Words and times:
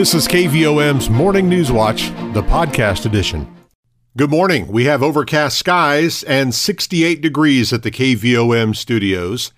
This 0.00 0.14
is 0.14 0.26
KVOM's 0.28 1.10
Morning 1.10 1.46
News 1.46 1.70
Watch, 1.70 2.08
the 2.32 2.42
podcast 2.42 3.04
edition. 3.04 3.54
Good 4.16 4.30
morning. 4.30 4.66
We 4.68 4.86
have 4.86 5.02
overcast 5.02 5.58
skies 5.58 6.22
and 6.22 6.54
68 6.54 7.20
degrees 7.20 7.70
at 7.70 7.82
the 7.82 7.90
KVOM 7.90 8.74
studios. 8.74 9.52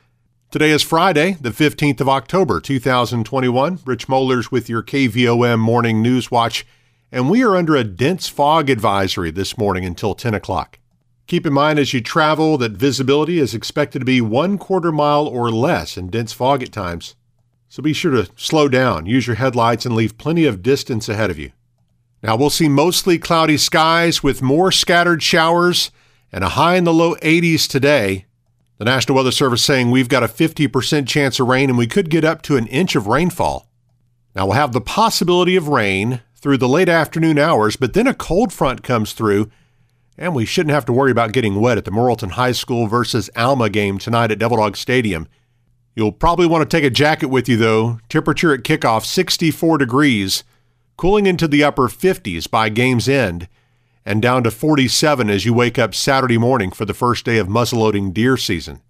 Today 0.51 0.73
is 0.73 0.83
Friday, 0.83 1.37
the 1.41 1.51
15th 1.51 2.01
of 2.01 2.09
October, 2.09 2.61
2021. 2.61 3.79
Rich 3.85 4.09
Mollers 4.09 4.51
with 4.51 4.69
your 4.69 4.83
KVOM 4.83 5.61
Morning 5.61 6.02
News 6.02 6.32
Watch, 6.32 6.66
and 7.12 7.30
we 7.30 7.45
are 7.45 7.54
under 7.54 7.77
a 7.77 7.84
dense 7.84 8.27
fog 8.27 8.68
advisory 8.68 9.30
this 9.30 9.56
morning 9.56 9.84
until 9.84 10.16
10 10.16 10.34
o'clock. 10.34 10.80
Keep 11.29 11.46
in 11.46 11.52
mind 11.52 11.79
as 11.79 11.95
you 11.95 12.00
travel 12.00 12.59
that 12.59 12.72
visibility 12.72 13.38
is 13.38 13.54
expected 13.54 14.00
to 14.00 14.04
be 14.04 14.20
one 14.20 14.59
quarter 14.59 14.90
mile 14.90 15.29
or 15.29 15.52
less 15.52 15.96
in 15.96 16.09
dense 16.09 16.32
fog 16.32 16.64
at 16.64 16.72
times. 16.72 17.14
So 17.73 17.82
be 17.82 17.95
sure 17.95 18.11
to 18.11 18.30
slow 18.36 18.68
down, 18.68 19.07
use 19.07 19.27
your 19.27 19.36
headlights, 19.36 19.86
and 19.86 19.95
leave 19.95 20.18
plenty 20.18 20.45
of 20.45 20.62
distance 20.62 21.09
ahead 21.09 21.30
of 21.30 21.38
you. 21.38 21.52
Now 22.23 22.37
we'll 22.37 22.51
see 22.51 22.69
mostly 22.69 23.19
cloudy 23.19 23.56
skies 23.56 24.23
with 24.23 24.42
more 24.42 24.70
scattered 24.70 25.23
showers 25.23 25.91
and 26.30 26.45
a 26.45 26.50
high 26.50 26.77
in 26.77 26.84
the 26.84 26.92
low 26.92 27.14
80s 27.14 27.66
today. 27.66 28.27
The 28.77 28.84
National 28.84 29.16
Weather 29.16 29.30
Service 29.30 29.64
saying 29.64 29.91
we've 29.91 30.11
got 30.11 30.23
a 30.23 30.28
50% 30.28 31.09
chance 31.09 31.41
of 31.41 31.48
rain 31.48 31.70
and 31.70 31.78
we 31.78 31.87
could 31.87 32.11
get 32.11 32.27
up 32.27 32.42
to 32.42 32.59
an 32.59 32.66
inch 32.66 32.95
of 32.95 33.06
rainfall. 33.06 33.66
Now 34.36 34.45
we'll 34.45 34.56
have 34.56 34.73
the 34.73 34.83
possibility 34.83 35.56
of 35.56 35.69
rain 35.69 36.20
through 36.36 36.59
the 36.59 36.69
late 36.69 36.91
afternoon 36.91 37.39
hours, 37.39 37.77
but 37.77 37.95
then 37.95 38.06
a 38.06 38.12
cold 38.12 38.52
front 38.52 38.83
comes 38.83 39.14
through 39.14 39.50
and 40.19 40.34
we 40.34 40.45
shouldn't 40.45 40.75
have 40.75 40.84
to 40.84 40.92
worry 40.92 41.11
about 41.11 41.33
getting 41.33 41.59
wet 41.59 41.78
at 41.78 41.86
the 41.86 41.91
Morrilton 41.91 42.33
High 42.33 42.52
School 42.52 42.86
versus 42.86 43.30
Alma 43.34 43.70
game 43.70 43.97
tonight 43.97 44.30
at 44.30 44.39
Devil 44.39 44.59
Dog 44.59 44.77
Stadium. 44.77 45.27
You'll 45.95 46.12
probably 46.12 46.46
want 46.46 46.69
to 46.69 46.77
take 46.77 46.84
a 46.84 46.91
jacket 46.91 47.27
with 47.27 47.48
you, 47.48 47.56
though. 47.56 47.98
Temperature 48.09 48.55
at 48.55 48.62
kickoff 48.62 49.05
64 49.05 49.78
degrees, 49.78 50.42
cooling 50.96 51.27
into 51.27 51.46
the 51.46 51.62
upper 51.62 51.88
50s 51.88 52.50
by 52.50 52.70
game's 52.70 53.08
end, 53.08 53.48
and 54.05 54.22
down 54.22 54.42
to 54.44 54.50
47 54.50 55.28
as 55.28 55.44
you 55.44 55.52
wake 55.52 55.78
up 55.78 55.94
Saturday 55.94 56.39
morning 56.39 56.70
for 56.70 56.84
the 56.84 56.94
first 56.94 57.25
day 57.25 57.39
of 57.39 57.47
muzzleloading 57.47 58.14
deer 58.14 58.36
season. 58.36 58.80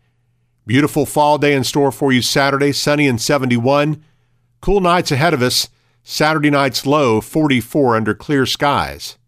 Beautiful 0.64 1.04
fall 1.04 1.38
day 1.38 1.54
in 1.54 1.64
store 1.64 1.90
for 1.90 2.12
you 2.12 2.22
Saturday, 2.22 2.70
sunny 2.70 3.08
and 3.08 3.20
71. 3.20 4.02
Cool 4.60 4.80
nights 4.80 5.10
ahead 5.10 5.34
of 5.34 5.42
us. 5.42 5.68
Saturday 6.04 6.50
night's 6.50 6.86
low 6.86 7.20
44 7.20 7.96
under 7.96 8.14
clear 8.14 8.46
skies. 8.46 9.18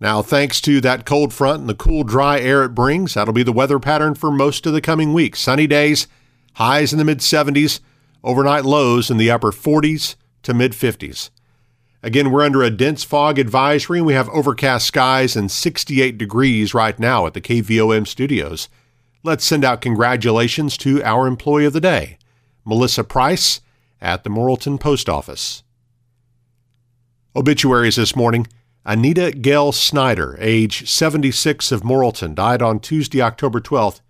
Now, 0.00 0.22
thanks 0.22 0.60
to 0.62 0.80
that 0.80 1.06
cold 1.06 1.32
front 1.32 1.60
and 1.60 1.68
the 1.68 1.74
cool, 1.74 2.02
dry 2.02 2.40
air 2.40 2.64
it 2.64 2.70
brings, 2.70 3.14
that'll 3.14 3.34
be 3.34 3.42
the 3.42 3.52
weather 3.52 3.78
pattern 3.78 4.14
for 4.14 4.30
most 4.30 4.66
of 4.66 4.72
the 4.72 4.80
coming 4.80 5.12
week. 5.12 5.36
Sunny 5.36 5.66
days, 5.66 6.08
highs 6.54 6.92
in 6.92 6.98
the 6.98 7.04
mid 7.04 7.18
70s, 7.18 7.80
overnight 8.22 8.64
lows 8.64 9.10
in 9.10 9.16
the 9.16 9.30
upper 9.30 9.52
40s 9.52 10.16
to 10.42 10.54
mid 10.54 10.72
50s. 10.72 11.30
Again, 12.02 12.30
we're 12.30 12.44
under 12.44 12.62
a 12.62 12.70
dense 12.70 13.02
fog 13.02 13.38
advisory 13.38 13.98
and 13.98 14.06
we 14.06 14.12
have 14.12 14.28
overcast 14.28 14.86
skies 14.86 15.36
and 15.36 15.50
68 15.50 16.18
degrees 16.18 16.74
right 16.74 16.98
now 16.98 17.26
at 17.26 17.32
the 17.32 17.40
KVOM 17.40 18.06
studios. 18.06 18.68
Let's 19.22 19.44
send 19.44 19.64
out 19.64 19.80
congratulations 19.80 20.76
to 20.78 21.02
our 21.02 21.26
employee 21.26 21.64
of 21.64 21.72
the 21.72 21.80
day, 21.80 22.18
Melissa 22.64 23.04
Price 23.04 23.62
at 24.02 24.22
the 24.22 24.28
Morrilton 24.28 24.78
Post 24.78 25.08
Office. 25.08 25.62
Obituaries 27.34 27.96
this 27.96 28.14
morning. 28.14 28.46
Anita 28.84 29.32
Gail 29.32 29.72
Snyder, 29.72 30.36
age 30.38 30.90
76 30.90 31.72
of 31.72 31.80
Morrilton, 31.80 32.34
died 32.34 32.60
on 32.60 32.80
Tuesday, 32.80 33.22
October 33.22 33.62
12th 33.62 34.02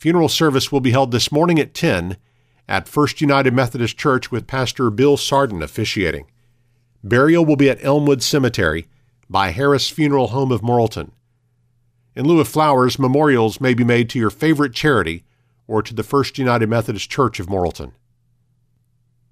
Funeral 0.00 0.30
service 0.30 0.72
will 0.72 0.80
be 0.80 0.92
held 0.92 1.10
this 1.10 1.30
morning 1.30 1.58
at 1.58 1.74
10 1.74 2.16
at 2.66 2.88
First 2.88 3.20
United 3.20 3.52
Methodist 3.52 3.98
Church 3.98 4.30
with 4.30 4.46
Pastor 4.46 4.88
Bill 4.88 5.18
Sarden 5.18 5.62
officiating. 5.62 6.24
Burial 7.04 7.44
will 7.44 7.56
be 7.56 7.68
at 7.68 7.84
Elmwood 7.84 8.22
Cemetery 8.22 8.88
by 9.28 9.50
Harris 9.50 9.90
Funeral 9.90 10.28
Home 10.28 10.52
of 10.52 10.62
Morrilton. 10.62 11.10
In 12.16 12.26
lieu 12.26 12.40
of 12.40 12.48
flowers, 12.48 12.98
memorials 12.98 13.60
may 13.60 13.74
be 13.74 13.84
made 13.84 14.08
to 14.08 14.18
your 14.18 14.30
favorite 14.30 14.72
charity 14.72 15.22
or 15.68 15.82
to 15.82 15.92
the 15.92 16.02
First 16.02 16.38
United 16.38 16.70
Methodist 16.70 17.10
Church 17.10 17.38
of 17.38 17.48
Morrilton. 17.48 17.92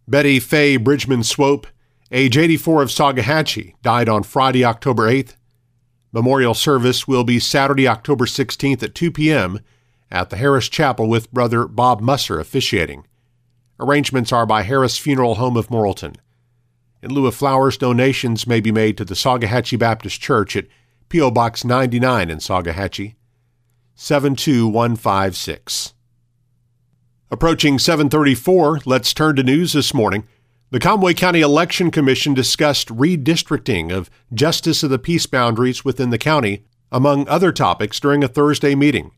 Betty 0.07 0.39
Faye 0.39 0.77
Bridgman 0.77 1.23
Swope, 1.23 1.67
age 2.13 2.37
84 2.37 2.83
of 2.83 2.91
Solgohachia, 2.91 3.73
died 3.81 4.11
on 4.11 4.23
Friday, 4.23 4.67
October 4.67 5.11
8th. 5.11 5.35
Memorial 6.13 6.53
service 6.53 7.09
will 7.09 7.25
be 7.25 7.41
Saturday, 7.41 7.89
October 7.89 8.27
16th 8.27 8.83
at 8.83 8.95
2 8.95 9.11
p.m 9.11 9.61
at 10.11 10.31
the 10.31 10.37
Harris 10.37 10.69
Chapel 10.69 11.09
with 11.09 11.33
Brother 11.33 11.67
Bob 11.67 12.01
Musser 12.01 12.41
officiating. 12.41 13.07
Arrangements 13.81 14.33
are 14.33 14.47
by 14.47 14.63
Harris 14.63 14.99
Funeral 14.99 15.37
Home 15.37 15.57
of 15.57 15.69
Morrilton. 15.69 16.17
In 17.03 17.13
lieu 17.13 17.27
of 17.27 17.35
flowers, 17.35 17.77
donations 17.77 18.47
may 18.47 18.61
be 18.61 18.73
made 18.73 18.97
to 18.97 19.05
the 19.05 19.15
Solgohachia 19.15 19.79
Baptist 19.79 20.21
Church 20.21 20.57
at 20.57 20.67
P.O. 21.09 21.31
Box 21.31 21.65
99 21.65 22.29
in 22.29 22.39
Solgohachia, 22.39 23.15
72156. 23.95 25.95
Approaching 27.31 27.79
734, 27.79 28.81
let's 28.85 29.15
turn 29.15 29.37
to 29.37 29.43
news 29.43 29.75
this 29.75 29.95
morning. 29.95 30.27
The 30.71 30.81
Conway 30.81 31.15
County 31.15 31.41
Election 31.41 31.91
Commission 31.91 32.35
discussed 32.35 32.89
redistricting 32.89 33.93
of 33.93 34.11
justice 34.35 34.83
of 34.83 34.91
the 34.91 34.99
peace 34.99 35.27
boundaries 35.27 35.85
within 35.85 36.11
the 36.11 36.19
county, 36.19 36.65
among 36.91 37.29
other 37.29 37.53
topics, 37.53 38.01
during 38.01 38.25
a 38.25 38.29
Thursday 38.29 38.75
meeting. 38.75 39.13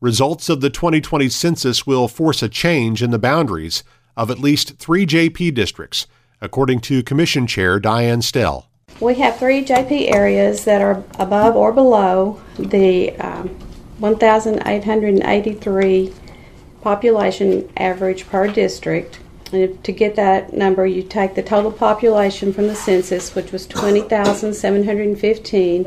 Results 0.00 0.48
of 0.50 0.60
the 0.60 0.68
2020 0.68 1.30
census 1.30 1.86
will 1.86 2.06
force 2.06 2.42
a 2.42 2.50
change 2.50 3.02
in 3.02 3.12
the 3.12 3.18
boundaries 3.18 3.82
of 4.14 4.30
at 4.30 4.38
least 4.38 4.76
three 4.76 5.06
JP 5.06 5.54
districts, 5.54 6.06
according 6.38 6.80
to 6.80 7.02
Commission 7.02 7.46
Chair 7.46 7.80
Diane 7.80 8.20
Stell. 8.20 8.68
We 9.00 9.14
have 9.14 9.38
three 9.38 9.64
JP 9.64 10.14
areas 10.14 10.66
that 10.66 10.82
are 10.82 11.02
above 11.18 11.56
or 11.56 11.72
below 11.72 12.38
the 12.58 13.16
um, 13.16 13.48
1,883 13.98 16.12
population 16.82 17.66
average 17.78 18.28
per 18.28 18.48
district. 18.48 19.20
And 19.50 19.82
to 19.82 19.92
get 19.92 20.14
that 20.16 20.52
number, 20.52 20.86
you 20.86 21.04
take 21.04 21.34
the 21.34 21.42
total 21.42 21.72
population 21.72 22.52
from 22.52 22.66
the 22.66 22.74
census, 22.74 23.34
which 23.34 23.50
was 23.50 23.66
20,715 23.66 25.86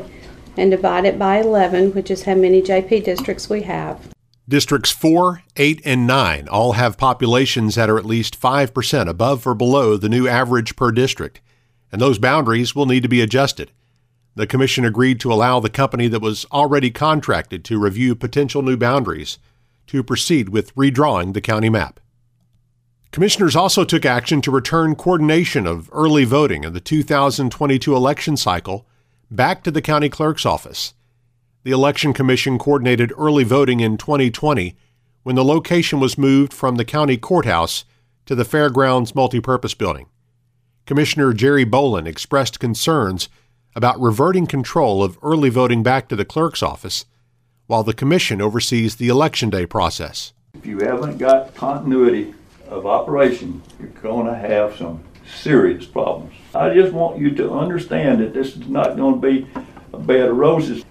and 0.60 0.70
divide 0.70 1.06
it 1.06 1.18
by 1.18 1.40
11, 1.40 1.92
which 1.92 2.10
is 2.10 2.24
how 2.24 2.34
many 2.34 2.60
JP 2.60 3.04
districts 3.04 3.48
we 3.48 3.62
have. 3.62 4.08
Districts 4.48 4.90
4, 4.90 5.42
8, 5.56 5.80
and 5.84 6.06
9 6.06 6.48
all 6.48 6.72
have 6.72 6.98
populations 6.98 7.76
that 7.76 7.88
are 7.88 7.98
at 7.98 8.04
least 8.04 8.40
5% 8.40 9.08
above 9.08 9.46
or 9.46 9.54
below 9.54 9.96
the 9.96 10.08
new 10.08 10.28
average 10.28 10.76
per 10.76 10.90
district, 10.90 11.40
and 11.90 12.00
those 12.00 12.18
boundaries 12.18 12.74
will 12.74 12.86
need 12.86 13.02
to 13.02 13.08
be 13.08 13.20
adjusted. 13.20 13.70
The 14.34 14.46
Commission 14.46 14.84
agreed 14.84 15.18
to 15.20 15.32
allow 15.32 15.60
the 15.60 15.70
company 15.70 16.08
that 16.08 16.22
was 16.22 16.46
already 16.52 16.90
contracted 16.90 17.64
to 17.64 17.78
review 17.78 18.14
potential 18.14 18.60
new 18.62 18.76
boundaries 18.76 19.38
to 19.86 20.02
proceed 20.02 20.50
with 20.50 20.74
redrawing 20.74 21.32
the 21.32 21.40
county 21.40 21.68
map. 21.68 22.00
Commissioners 23.12 23.56
also 23.56 23.84
took 23.84 24.04
action 24.04 24.40
to 24.42 24.52
return 24.52 24.94
coordination 24.94 25.66
of 25.66 25.90
early 25.92 26.24
voting 26.24 26.64
in 26.64 26.72
the 26.72 26.80
2022 26.80 27.94
election 27.94 28.36
cycle 28.36 28.86
back 29.30 29.62
to 29.62 29.70
the 29.70 29.82
county 29.82 30.08
clerk's 30.08 30.44
office. 30.44 30.94
The 31.62 31.70
Election 31.70 32.12
Commission 32.12 32.58
coordinated 32.58 33.12
early 33.16 33.44
voting 33.44 33.80
in 33.80 33.96
2020 33.96 34.74
when 35.22 35.36
the 35.36 35.44
location 35.44 36.00
was 36.00 36.18
moved 36.18 36.52
from 36.52 36.76
the 36.76 36.84
county 36.84 37.16
courthouse 37.16 37.84
to 38.26 38.34
the 38.34 38.44
Fairgrounds 38.44 39.12
Multipurpose 39.12 39.76
Building. 39.76 40.06
Commissioner 40.86 41.32
Jerry 41.32 41.64
Bolin 41.64 42.06
expressed 42.06 42.58
concerns 42.58 43.28
about 43.76 44.00
reverting 44.00 44.46
control 44.46 45.04
of 45.04 45.18
early 45.22 45.50
voting 45.50 45.82
back 45.82 46.08
to 46.08 46.16
the 46.16 46.24
clerk's 46.24 46.62
office 46.62 47.04
while 47.66 47.84
the 47.84 47.94
commission 47.94 48.40
oversees 48.40 48.96
the 48.96 49.08
election 49.08 49.50
day 49.50 49.64
process. 49.64 50.32
If 50.54 50.66
you 50.66 50.80
haven't 50.80 51.18
got 51.18 51.54
continuity 51.54 52.34
of 52.68 52.86
operation, 52.86 53.62
you're 53.78 53.88
going 53.88 54.26
to 54.26 54.34
have 54.34 54.76
some 54.76 55.04
serious 55.34 55.86
problems. 55.86 56.34
I 56.54 56.74
just 56.74 56.92
want 56.92 57.18
you 57.18 57.30
to 57.36 57.52
understand 57.52 58.20
that 58.20 58.34
this 58.34 58.56
is 58.56 58.68
not 58.68 58.96
going 58.96 59.20
to 59.20 59.28
be 59.28 59.46
a 59.92 59.98
bed 59.98 60.28
of 60.28 60.36
roses. 60.36 60.84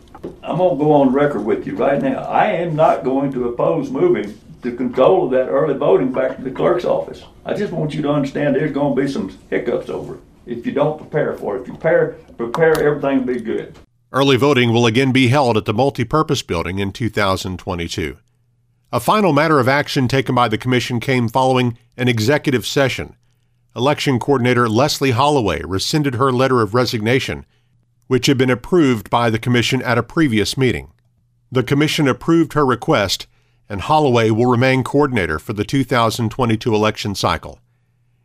I'm 0.43 0.57
going 0.57 0.77
to 0.77 0.83
go 0.83 0.91
on 0.93 1.13
record 1.13 1.45
with 1.45 1.65
you 1.65 1.75
right 1.75 2.01
now. 2.01 2.23
I 2.23 2.47
am 2.47 2.75
not 2.75 3.03
going 3.03 3.31
to 3.33 3.49
oppose 3.49 3.89
moving 3.89 4.39
the 4.61 4.71
control 4.71 5.25
of 5.25 5.31
that 5.31 5.47
early 5.47 5.75
voting 5.75 6.11
back 6.11 6.37
to 6.37 6.43
the 6.43 6.51
clerk's 6.51 6.85
office. 6.85 7.23
I 7.45 7.53
just 7.53 7.71
want 7.71 7.93
you 7.93 8.01
to 8.01 8.09
understand 8.09 8.55
there's 8.55 8.73
going 8.73 8.95
to 8.95 9.01
be 9.01 9.07
some 9.07 9.37
hiccups 9.49 9.89
over 9.89 10.15
it 10.15 10.21
if 10.45 10.65
you 10.65 10.71
don't 10.71 10.97
prepare 10.97 11.35
for 11.37 11.55
it. 11.55 11.61
If 11.61 11.67
you 11.67 11.73
prepare, 11.73 12.17
prepare 12.37 12.83
everything 12.83 13.25
will 13.25 13.33
be 13.33 13.39
good. 13.39 13.77
Early 14.11 14.37
voting 14.37 14.73
will 14.73 14.85
again 14.85 15.11
be 15.11 15.27
held 15.27 15.55
at 15.55 15.65
the 15.65 15.73
multipurpose 15.73 16.45
building 16.45 16.79
in 16.79 16.91
2022. 16.91 18.17
A 18.91 18.99
final 18.99 19.33
matter 19.33 19.59
of 19.59 19.67
action 19.67 20.07
taken 20.07 20.33
by 20.33 20.47
the 20.47 20.57
Commission 20.57 20.99
came 20.99 21.29
following 21.29 21.77
an 21.95 22.07
executive 22.07 22.65
session 22.65 23.15
Election 23.79 24.19
Coordinator 24.19 24.67
Leslie 24.67 25.11
Holloway 25.11 25.61
rescinded 25.63 26.15
her 26.15 26.33
letter 26.33 26.61
of 26.61 26.73
resignation, 26.73 27.45
which 28.07 28.25
had 28.25 28.37
been 28.37 28.49
approved 28.49 29.09
by 29.09 29.29
the 29.29 29.39
Commission 29.39 29.81
at 29.83 29.97
a 29.97 30.03
previous 30.03 30.57
meeting. 30.57 30.91
The 31.49 31.63
Commission 31.63 32.05
approved 32.05 32.51
her 32.51 32.65
request, 32.65 33.25
and 33.69 33.79
Holloway 33.79 34.31
will 34.31 34.47
remain 34.47 34.83
coordinator 34.83 35.39
for 35.39 35.53
the 35.53 35.63
2022 35.63 36.75
election 36.75 37.15
cycle. 37.15 37.61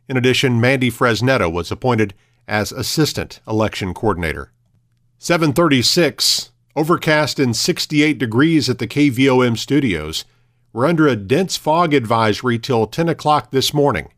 In 0.09 0.17
addition, 0.17 0.59
Mandy 0.59 0.91
Fresnetta 0.91 1.49
was 1.49 1.71
appointed 1.71 2.13
as 2.49 2.73
Assistant 2.73 3.39
Election 3.47 3.93
Coordinator. 3.93 4.51
736, 5.19 6.51
overcast 6.75 7.39
and 7.39 7.55
68 7.55 8.17
degrees 8.17 8.69
at 8.69 8.79
the 8.79 8.87
KVOM 8.87 9.57
studios. 9.57 10.25
We're 10.73 10.85
under 10.85 11.07
a 11.07 11.15
dense 11.15 11.55
fog 11.55 11.93
advisory 11.93 12.59
till 12.59 12.87
10 12.87 13.07
o'clock 13.07 13.51
this 13.51 13.73
morning. 13.73 14.09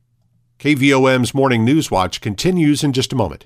KVOM's 0.59 1.35
Morning 1.35 1.63
News 1.63 1.91
Watch 1.91 2.19
continues 2.19 2.83
in 2.83 2.91
just 2.91 3.13
a 3.13 3.15
moment. 3.15 3.45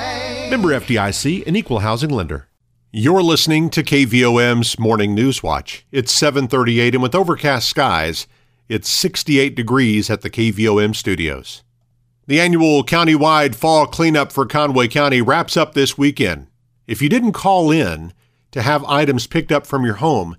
Member 0.49 0.69
FDIC, 0.69 1.47
an 1.47 1.55
equal 1.55 1.79
housing 1.79 2.09
lender. 2.09 2.49
You're 2.91 3.23
listening 3.23 3.69
to 3.69 3.83
KVOM's 3.83 4.77
Morning 4.77 5.15
News 5.15 5.41
Watch. 5.41 5.85
It's 5.93 6.11
7:38 6.11 6.93
and 6.93 7.01
with 7.01 7.15
overcast 7.15 7.69
skies, 7.69 8.27
it's 8.67 8.89
68 8.89 9.55
degrees 9.55 10.09
at 10.09 10.21
the 10.21 10.29
KVOM 10.29 10.93
studios. 10.93 11.63
The 12.27 12.41
annual 12.41 12.83
countywide 12.83 13.55
fall 13.55 13.85
cleanup 13.87 14.33
for 14.33 14.45
Conway 14.45 14.89
County 14.89 15.21
wraps 15.21 15.55
up 15.55 15.73
this 15.73 15.97
weekend. 15.97 16.47
If 16.85 17.01
you 17.01 17.07
didn't 17.07 17.31
call 17.31 17.71
in 17.71 18.11
to 18.51 18.61
have 18.61 18.83
items 18.83 19.27
picked 19.27 19.53
up 19.53 19.65
from 19.65 19.85
your 19.85 19.95
home, 19.95 20.35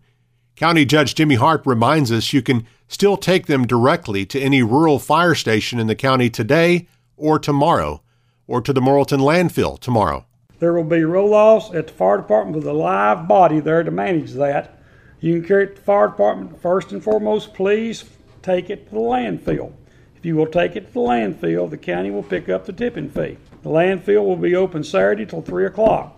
County 0.56 0.84
Judge 0.84 1.14
Jimmy 1.14 1.36
Hart 1.36 1.62
reminds 1.64 2.12
us 2.12 2.34
you 2.34 2.42
can 2.42 2.66
still 2.86 3.16
take 3.16 3.46
them 3.46 3.66
directly 3.66 4.26
to 4.26 4.38
any 4.38 4.62
rural 4.62 4.98
fire 4.98 5.34
station 5.34 5.78
in 5.78 5.86
the 5.86 5.94
county 5.94 6.28
today 6.28 6.86
or 7.16 7.38
tomorrow 7.38 8.02
or 8.52 8.60
to 8.60 8.74
the 8.74 8.82
Morrilton 8.82 9.20
landfill 9.20 9.78
tomorrow. 9.78 10.26
There 10.58 10.74
will 10.74 10.84
be 10.84 11.04
roll 11.04 11.32
offs 11.32 11.74
at 11.74 11.86
the 11.86 11.92
fire 11.94 12.18
department 12.18 12.54
with 12.54 12.66
a 12.66 12.74
live 12.74 13.26
body 13.26 13.60
there 13.60 13.82
to 13.82 13.90
manage 13.90 14.32
that. 14.32 14.78
You 15.20 15.38
can 15.38 15.48
carry 15.48 15.64
it 15.64 15.68
to 15.68 15.74
the 15.76 15.80
fire 15.80 16.08
department. 16.08 16.60
First 16.60 16.92
and 16.92 17.02
foremost, 17.02 17.54
please 17.54 18.04
take 18.42 18.68
it 18.68 18.88
to 18.88 18.94
the 18.94 19.00
landfill. 19.00 19.72
If 20.18 20.26
you 20.26 20.36
will 20.36 20.46
take 20.46 20.76
it 20.76 20.88
to 20.88 20.92
the 20.92 21.00
landfill, 21.00 21.70
the 21.70 21.78
county 21.78 22.10
will 22.10 22.22
pick 22.22 22.50
up 22.50 22.66
the 22.66 22.74
tipping 22.74 23.08
fee. 23.08 23.38
The 23.62 23.70
landfill 23.70 24.26
will 24.26 24.36
be 24.36 24.54
open 24.54 24.84
Saturday 24.84 25.24
till 25.24 25.40
3 25.40 25.64
o'clock. 25.64 26.14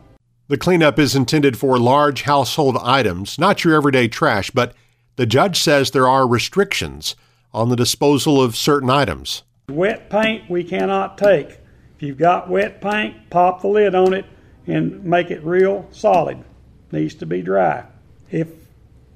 The 0.48 0.58
cleanup 0.58 0.98
is 0.98 1.14
intended 1.14 1.56
for 1.56 1.78
large 1.78 2.22
household 2.22 2.76
items, 2.82 3.38
not 3.38 3.62
your 3.62 3.76
everyday 3.76 4.08
trash, 4.08 4.50
but 4.50 4.74
the 5.14 5.24
judge 5.24 5.60
says 5.60 5.92
there 5.92 6.08
are 6.08 6.26
restrictions 6.26 7.14
on 7.52 7.68
the 7.68 7.76
disposal 7.76 8.42
of 8.42 8.56
certain 8.56 8.90
items. 8.90 9.44
Wet 9.68 10.10
paint 10.10 10.50
we 10.50 10.64
cannot 10.64 11.16
take. 11.16 11.58
You've 12.04 12.18
got 12.18 12.50
wet 12.50 12.80
paint, 12.80 13.30
pop 13.30 13.62
the 13.62 13.68
lid 13.68 13.94
on 13.94 14.12
it 14.12 14.26
and 14.66 15.02
make 15.04 15.30
it 15.30 15.42
real 15.42 15.88
solid. 15.90 16.44
Needs 16.92 17.14
to 17.16 17.26
be 17.26 17.40
dry. 17.40 17.84
If 18.30 18.48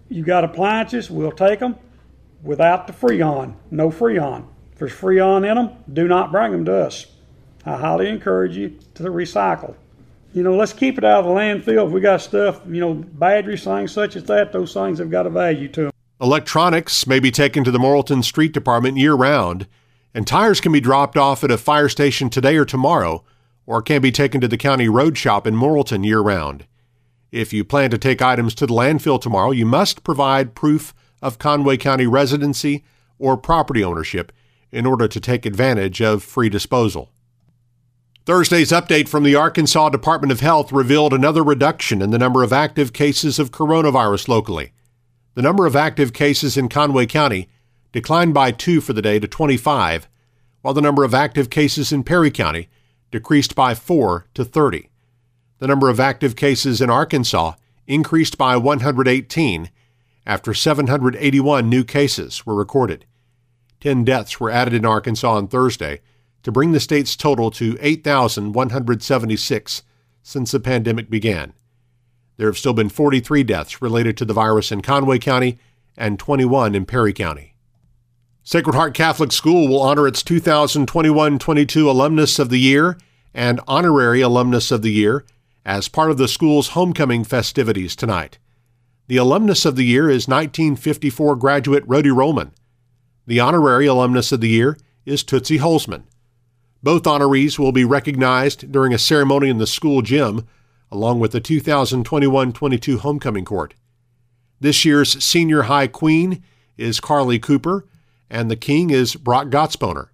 you've 0.08 0.26
got 0.26 0.44
appliances, 0.44 1.10
we'll 1.10 1.32
take 1.32 1.60
them 1.60 1.76
without 2.42 2.86
the 2.86 2.92
Freon. 2.92 3.54
No 3.70 3.90
Freon. 3.90 4.46
If 4.72 4.78
there's 4.78 4.92
Freon 4.92 5.48
in 5.48 5.56
them, 5.56 5.76
do 5.92 6.08
not 6.08 6.32
bring 6.32 6.52
them 6.52 6.64
to 6.64 6.74
us. 6.74 7.06
I 7.66 7.76
highly 7.76 8.08
encourage 8.08 8.56
you 8.56 8.78
to 8.94 9.02
recycle. 9.04 9.74
You 10.32 10.42
know, 10.42 10.56
let's 10.56 10.72
keep 10.72 10.98
it 10.98 11.04
out 11.04 11.20
of 11.20 11.26
the 11.26 11.30
landfill. 11.32 11.86
If 11.86 11.92
we 11.92 12.00
got 12.00 12.22
stuff, 12.22 12.60
you 12.66 12.80
know, 12.80 12.94
batteries, 12.94 13.64
things 13.64 13.92
such 13.92 14.16
as 14.16 14.24
that, 14.24 14.52
those 14.52 14.72
things 14.72 14.98
have 14.98 15.10
got 15.10 15.26
a 15.26 15.30
value 15.30 15.68
to 15.68 15.82
them. 15.84 15.92
Electronics 16.20 17.06
may 17.06 17.20
be 17.20 17.30
taken 17.30 17.64
to 17.64 17.70
the 17.70 17.78
Morrilton 17.78 18.24
Street 18.24 18.52
Department 18.52 18.96
year 18.96 19.14
round, 19.14 19.66
and 20.18 20.26
tires 20.26 20.60
can 20.60 20.72
be 20.72 20.80
dropped 20.80 21.16
off 21.16 21.44
at 21.44 21.50
a 21.52 21.56
fire 21.56 21.88
station 21.88 22.28
today 22.28 22.56
or 22.56 22.64
tomorrow, 22.64 23.22
or 23.66 23.80
can 23.80 24.02
be 24.02 24.10
taken 24.10 24.40
to 24.40 24.48
the 24.48 24.56
county 24.56 24.88
road 24.88 25.16
shop 25.16 25.46
in 25.46 25.54
Morrilton 25.54 26.04
year 26.04 26.18
round. 26.18 26.66
If 27.30 27.52
you 27.52 27.62
plan 27.62 27.90
to 27.92 27.98
take 27.98 28.20
items 28.20 28.52
to 28.56 28.66
the 28.66 28.74
landfill 28.74 29.20
tomorrow, 29.20 29.52
you 29.52 29.64
must 29.64 30.02
provide 30.02 30.56
proof 30.56 30.92
of 31.22 31.38
Conway 31.38 31.76
County 31.76 32.08
residency 32.08 32.84
or 33.20 33.36
property 33.36 33.84
ownership 33.84 34.32
in 34.72 34.86
order 34.86 35.06
to 35.06 35.20
take 35.20 35.46
advantage 35.46 36.02
of 36.02 36.24
free 36.24 36.48
disposal. 36.48 37.12
Thursday's 38.26 38.72
update 38.72 39.06
from 39.08 39.22
the 39.22 39.36
Arkansas 39.36 39.90
Department 39.90 40.32
of 40.32 40.40
Health 40.40 40.72
revealed 40.72 41.12
another 41.12 41.44
reduction 41.44 42.02
in 42.02 42.10
the 42.10 42.18
number 42.18 42.42
of 42.42 42.52
active 42.52 42.92
cases 42.92 43.38
of 43.38 43.52
coronavirus 43.52 44.26
locally. 44.26 44.72
The 45.34 45.42
number 45.42 45.64
of 45.64 45.76
active 45.76 46.12
cases 46.12 46.56
in 46.56 46.68
Conway 46.68 47.06
County 47.06 47.48
declined 47.92 48.34
by 48.34 48.50
2 48.50 48.80
for 48.80 48.92
the 48.92 49.02
day 49.02 49.18
to 49.18 49.28
25, 49.28 50.08
while 50.62 50.74
the 50.74 50.80
number 50.80 51.04
of 51.04 51.14
active 51.14 51.50
cases 51.50 51.92
in 51.92 52.02
Perry 52.02 52.30
County 52.30 52.68
decreased 53.10 53.54
by 53.54 53.74
4 53.74 54.26
to 54.34 54.44
30. 54.44 54.90
The 55.58 55.66
number 55.66 55.88
of 55.88 55.98
active 55.98 56.36
cases 56.36 56.80
in 56.80 56.90
Arkansas 56.90 57.54
increased 57.86 58.38
by 58.38 58.56
118 58.56 59.70
after 60.26 60.52
781 60.52 61.68
new 61.68 61.84
cases 61.84 62.44
were 62.44 62.54
recorded. 62.54 63.06
10 63.80 64.04
deaths 64.04 64.38
were 64.38 64.50
added 64.50 64.74
in 64.74 64.84
Arkansas 64.84 65.36
on 65.36 65.48
Thursday 65.48 66.00
to 66.42 66.52
bring 66.52 66.72
the 66.72 66.80
state's 66.80 67.16
total 67.16 67.50
to 67.52 67.78
8,176 67.80 69.82
since 70.22 70.50
the 70.50 70.60
pandemic 70.60 71.08
began. 71.08 71.54
There 72.36 72.46
have 72.46 72.58
still 72.58 72.74
been 72.74 72.88
43 72.88 73.42
deaths 73.42 73.82
related 73.82 74.16
to 74.18 74.24
the 74.24 74.34
virus 74.34 74.70
in 74.70 74.82
Conway 74.82 75.18
County 75.18 75.58
and 75.96 76.18
21 76.18 76.74
in 76.74 76.86
Perry 76.86 77.12
County. 77.12 77.54
Sacred 78.48 78.74
Heart 78.76 78.94
Catholic 78.94 79.30
School 79.30 79.68
will 79.68 79.82
honor 79.82 80.08
its 80.08 80.22
2021 80.22 81.38
22 81.38 81.90
Alumnus 81.90 82.38
of 82.38 82.48
the 82.48 82.58
Year 82.58 82.96
and 83.34 83.60
Honorary 83.68 84.22
Alumnus 84.22 84.70
of 84.70 84.80
the 84.80 84.90
Year 84.90 85.26
as 85.66 85.90
part 85.90 86.10
of 86.10 86.16
the 86.16 86.28
school's 86.28 86.68
homecoming 86.68 87.24
festivities 87.24 87.94
tonight. 87.94 88.38
The 89.06 89.18
Alumnus 89.18 89.66
of 89.66 89.76
the 89.76 89.84
Year 89.84 90.08
is 90.08 90.26
1954 90.26 91.36
graduate 91.36 91.84
Rhody 91.86 92.10
Roman. 92.10 92.52
The 93.26 93.38
Honorary 93.38 93.84
Alumnus 93.84 94.32
of 94.32 94.40
the 94.40 94.48
Year 94.48 94.78
is 95.04 95.22
Tootsie 95.22 95.58
Holzman. 95.58 96.04
Both 96.82 97.02
honorees 97.02 97.58
will 97.58 97.72
be 97.72 97.84
recognized 97.84 98.72
during 98.72 98.94
a 98.94 98.98
ceremony 98.98 99.50
in 99.50 99.58
the 99.58 99.66
school 99.66 100.00
gym, 100.00 100.46
along 100.90 101.20
with 101.20 101.32
the 101.32 101.40
2021 101.40 102.54
22 102.54 102.96
homecoming 103.00 103.44
court. 103.44 103.74
This 104.58 104.86
year's 104.86 105.22
senior 105.22 105.64
high 105.64 105.86
queen 105.86 106.42
is 106.78 106.98
Carly 106.98 107.38
Cooper, 107.38 107.84
and 108.30 108.50
the 108.50 108.56
king 108.56 108.90
is 108.90 109.14
Brock 109.14 109.48
Gottsboner. 109.48 110.08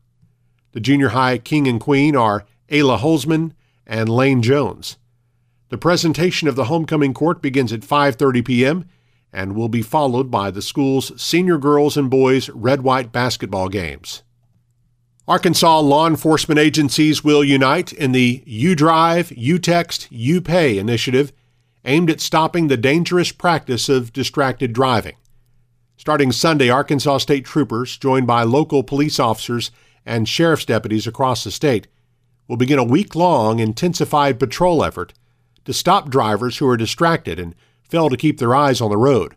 The 0.73 0.81
junior 0.81 1.11
high 1.11 1.39
king 1.39 1.69
and 1.69 1.81
queen 1.81 2.17
are 2.17 2.45
Ayla 2.69 2.99
Holzman 2.99 3.53
and 3.87 4.09
Lane 4.09 4.43
Jones. 4.43 4.97
The 5.69 5.79
presentation 5.79 6.49
of 6.49 6.57
the 6.57 6.65
homecoming 6.65 7.15
court 7.15 7.43
begins 7.43 7.73
at 7.73 7.81
5:30 7.81 8.45
p.m. 8.45 8.89
and 9.33 9.55
will 9.55 9.69
be 9.69 9.83
followed 9.83 10.31
by 10.31 10.51
the 10.51 10.63
school's 10.63 11.21
senior 11.21 11.59
girls 11.59 11.97
and 11.97 12.11
boys 12.11 12.49
red-white 12.51 13.13
basketball 13.13 13.69
games. 13.69 14.23
Arkansas 15.27 15.81
law 15.81 16.07
enforcement 16.07 16.59
agencies 16.59 17.25
will 17.25 17.43
unite 17.43 17.93
in 17.93 18.13
the 18.13 18.43
U 18.47 18.75
Drive, 18.75 19.33
U 19.33 19.59
Text, 19.59 20.07
U 20.11 20.41
Pay 20.41 20.79
initiative 20.79 21.33
aimed 21.85 22.11
at 22.11 22.21
stopping 22.21 22.69
the 22.69 22.77
dangerous 22.77 23.33
practice 23.33 23.89
of 23.89 24.13
distracted 24.13 24.73
driving. 24.73 25.17
Starting 26.05 26.33
Sunday, 26.33 26.69
Arkansas 26.69 27.17
state 27.17 27.47
troopers, 27.47 27.97
joined 27.97 28.27
by 28.27 28.43
local 28.43 28.83
police 28.83 29.19
officers 29.19 29.71
and 30.05 30.29
sheriff's 30.29 30.67
deputies 30.67 31.07
across 31.07 31.43
the 31.43 31.51
state, 31.51 31.87
will 32.47 32.59
begin 32.59 32.79
a 32.79 32.85
week 32.85 33.15
long 33.15 33.59
intensified 33.59 34.39
patrol 34.39 34.85
effort 34.85 35.15
to 35.65 35.73
stop 35.73 36.11
drivers 36.11 36.59
who 36.59 36.69
are 36.69 36.77
distracted 36.77 37.39
and 37.39 37.55
fail 37.81 38.11
to 38.11 38.19
keep 38.19 38.39
their 38.39 38.55
eyes 38.55 38.83
on 38.83 38.91
the 38.91 38.99
road. 38.99 39.35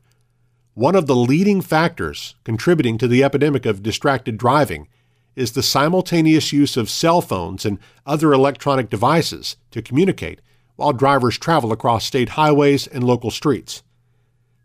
One 0.74 0.93
of 0.93 1.07
the 1.07 1.15
leading 1.15 1.62
factors 1.62 2.36
contributing 2.43 2.97
to 2.97 3.07
the 3.07 3.24
epidemic 3.24 3.65
of 3.65 3.81
distracted 3.81 4.38
driving 4.38 4.89
is 5.38 5.53
the 5.53 5.63
simultaneous 5.63 6.51
use 6.51 6.75
of 6.75 6.89
cell 6.89 7.21
phones 7.21 7.65
and 7.65 7.79
other 8.05 8.33
electronic 8.33 8.89
devices 8.89 9.55
to 9.71 9.81
communicate 9.81 10.41
while 10.75 10.91
drivers 10.91 11.38
travel 11.38 11.71
across 11.71 12.03
state 12.03 12.31
highways 12.31 12.88
and 12.88 13.05
local 13.05 13.31
streets. 13.31 13.83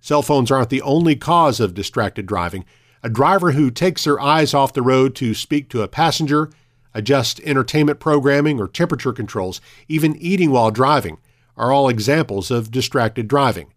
Cell 0.03 0.21
phones 0.21 0.51
aren't 0.51 0.69
the 0.69 0.83
only 0.83 1.15
cause 1.15 1.61
of 1.61 1.75
distracted 1.75 2.27
driving. 2.27 2.65
A 3.05 3.09
driver 3.09 3.53
who 3.53 3.71
takes 3.71 4.03
their 4.03 4.21
eyes 4.21 4.53
off 4.53 4.73
the 4.73 4.83
road 4.83 5.15
to 5.15 5.33
speak 5.33 5.69
to 5.69 5.83
a 5.83 5.89
passenger, 5.89 6.51
adjust 6.93 7.39
entertainment 7.45 8.01
programming 8.01 8.61
or 8.61 8.67
temperature 8.67 9.13
controls, 9.13 9.61
even 9.87 10.17
eating 10.17 10.51
while 10.51 10.73
driving, 10.73 11.19
are 11.57 11.71
all 11.71 11.89
examples 11.89 12.51
of 12.51 12.73
distracted 12.73 13.29
driving. 13.29 13.73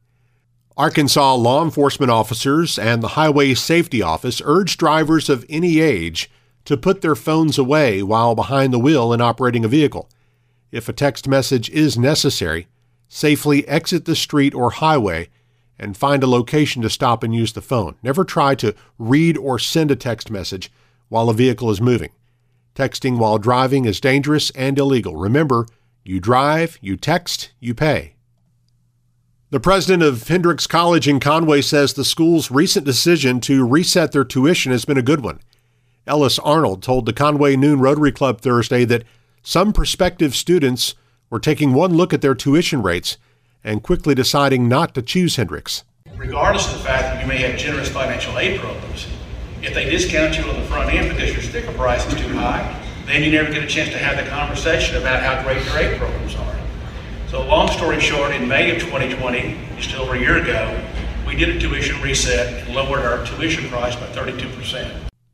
Arkansas 0.75 1.35
law 1.35 1.63
enforcement 1.63 2.11
officers 2.11 2.79
and 2.79 3.03
the 3.03 3.09
Highway 3.09 3.53
Safety 3.53 4.01
Office 4.01 4.41
urge 4.43 4.77
drivers 4.77 5.29
of 5.29 5.45
any 5.47 5.79
age 5.79 6.31
to 6.65 6.75
put 6.75 7.01
their 7.01 7.15
phones 7.15 7.59
away 7.59 8.01
while 8.01 8.33
behind 8.33 8.73
the 8.73 8.79
wheel 8.79 9.13
and 9.13 9.21
operating 9.21 9.63
a 9.63 9.67
vehicle. 9.67 10.09
If 10.71 10.89
a 10.89 10.93
text 10.93 11.27
message 11.27 11.69
is 11.69 11.99
necessary, 11.99 12.67
safely 13.07 13.67
exit 13.67 14.05
the 14.05 14.15
street 14.15 14.55
or 14.55 14.71
highway 14.71 15.29
and 15.77 15.97
find 15.97 16.23
a 16.23 16.27
location 16.27 16.81
to 16.81 16.89
stop 16.89 17.23
and 17.23 17.35
use 17.35 17.53
the 17.53 17.61
phone. 17.61 17.95
Never 18.01 18.23
try 18.23 18.55
to 18.55 18.75
read 18.97 19.37
or 19.37 19.59
send 19.59 19.91
a 19.91 19.95
text 19.95 20.31
message 20.31 20.71
while 21.09 21.29
a 21.29 21.33
vehicle 21.33 21.69
is 21.69 21.81
moving. 21.81 22.11
Texting 22.75 23.17
while 23.17 23.37
driving 23.37 23.85
is 23.85 24.01
dangerous 24.01 24.49
and 24.51 24.77
illegal. 24.77 25.15
Remember, 25.15 25.65
you 26.03 26.19
drive, 26.19 26.77
you 26.81 26.97
text, 26.97 27.51
you 27.59 27.73
pay. 27.73 28.15
The 29.51 29.59
president 29.59 30.03
of 30.03 30.27
Hendrix 30.27 30.67
College 30.67 31.07
in 31.07 31.19
Conway 31.19 31.61
says 31.61 31.93
the 31.93 32.03
school's 32.03 32.51
recent 32.51 32.85
decision 32.85 33.39
to 33.41 33.65
reset 33.65 34.11
their 34.11 34.25
tuition 34.25 34.71
has 34.71 34.85
been 34.85 34.97
a 34.97 35.03
good 35.03 35.23
one. 35.23 35.39
Ellis 36.07 36.39
Arnold 36.39 36.83
told 36.83 37.05
the 37.05 37.13
Conway 37.13 37.55
Noon 37.55 37.79
Rotary 37.79 38.11
Club 38.11 38.41
Thursday 38.41 38.85
that 38.85 39.03
some 39.41 39.71
prospective 39.71 40.35
students 40.35 40.95
were 41.29 41.39
taking 41.39 41.73
one 41.73 41.93
look 41.93 42.13
at 42.13 42.21
their 42.21 42.35
tuition 42.35 42.81
rates 42.81 43.17
and 43.65 43.81
quickly 43.81 44.13
deciding 44.13 44.69
not 44.69 44.93
to 44.93 45.01
choose 45.01 45.35
Hendrix. 45.35 45.83
Regardless 46.15 46.71
of 46.71 46.77
the 46.77 46.85
fact 46.85 47.03
that 47.03 47.21
you 47.21 47.27
may 47.27 47.37
have 47.39 47.57
generous 47.57 47.89
financial 47.89 48.37
aid 48.37 48.59
programs, 48.59 49.07
if 49.63 49.73
they 49.73 49.89
discount 49.89 50.37
you 50.37 50.43
on 50.45 50.55
the 50.55 50.67
front 50.67 50.93
end 50.93 51.09
because 51.09 51.33
your 51.33 51.41
sticker 51.41 51.73
price 51.73 52.05
is 52.07 52.13
too 52.13 52.29
high, 52.35 52.81
then 53.07 53.23
you 53.23 53.31
never 53.31 53.51
get 53.51 53.63
a 53.63 53.67
chance 53.67 53.89
to 53.89 53.97
have 53.97 54.23
the 54.23 54.29
conversation 54.29 54.97
about 54.97 55.21
how 55.21 55.43
great 55.43 55.65
your 55.65 55.77
aid 55.79 55.97
programs 55.97 56.35
are. 56.35 56.55
So 57.27 57.45
long 57.45 57.67
story 57.69 57.99
short, 57.99 58.31
in 58.33 58.47
May 58.47 58.73
of 58.75 58.81
2020, 58.83 59.57
just 59.77 59.95
over 59.95 60.13
a 60.13 60.19
year 60.19 60.37
ago, 60.37 60.79
we 61.25 61.35
did 61.35 61.49
a 61.49 61.59
tuition 61.59 61.99
reset 62.01 62.53
and 62.53 62.75
lowered 62.75 63.03
our 63.03 63.25
tuition 63.25 63.67
price 63.69 63.95
by 63.95 64.05
32%. 64.07 64.91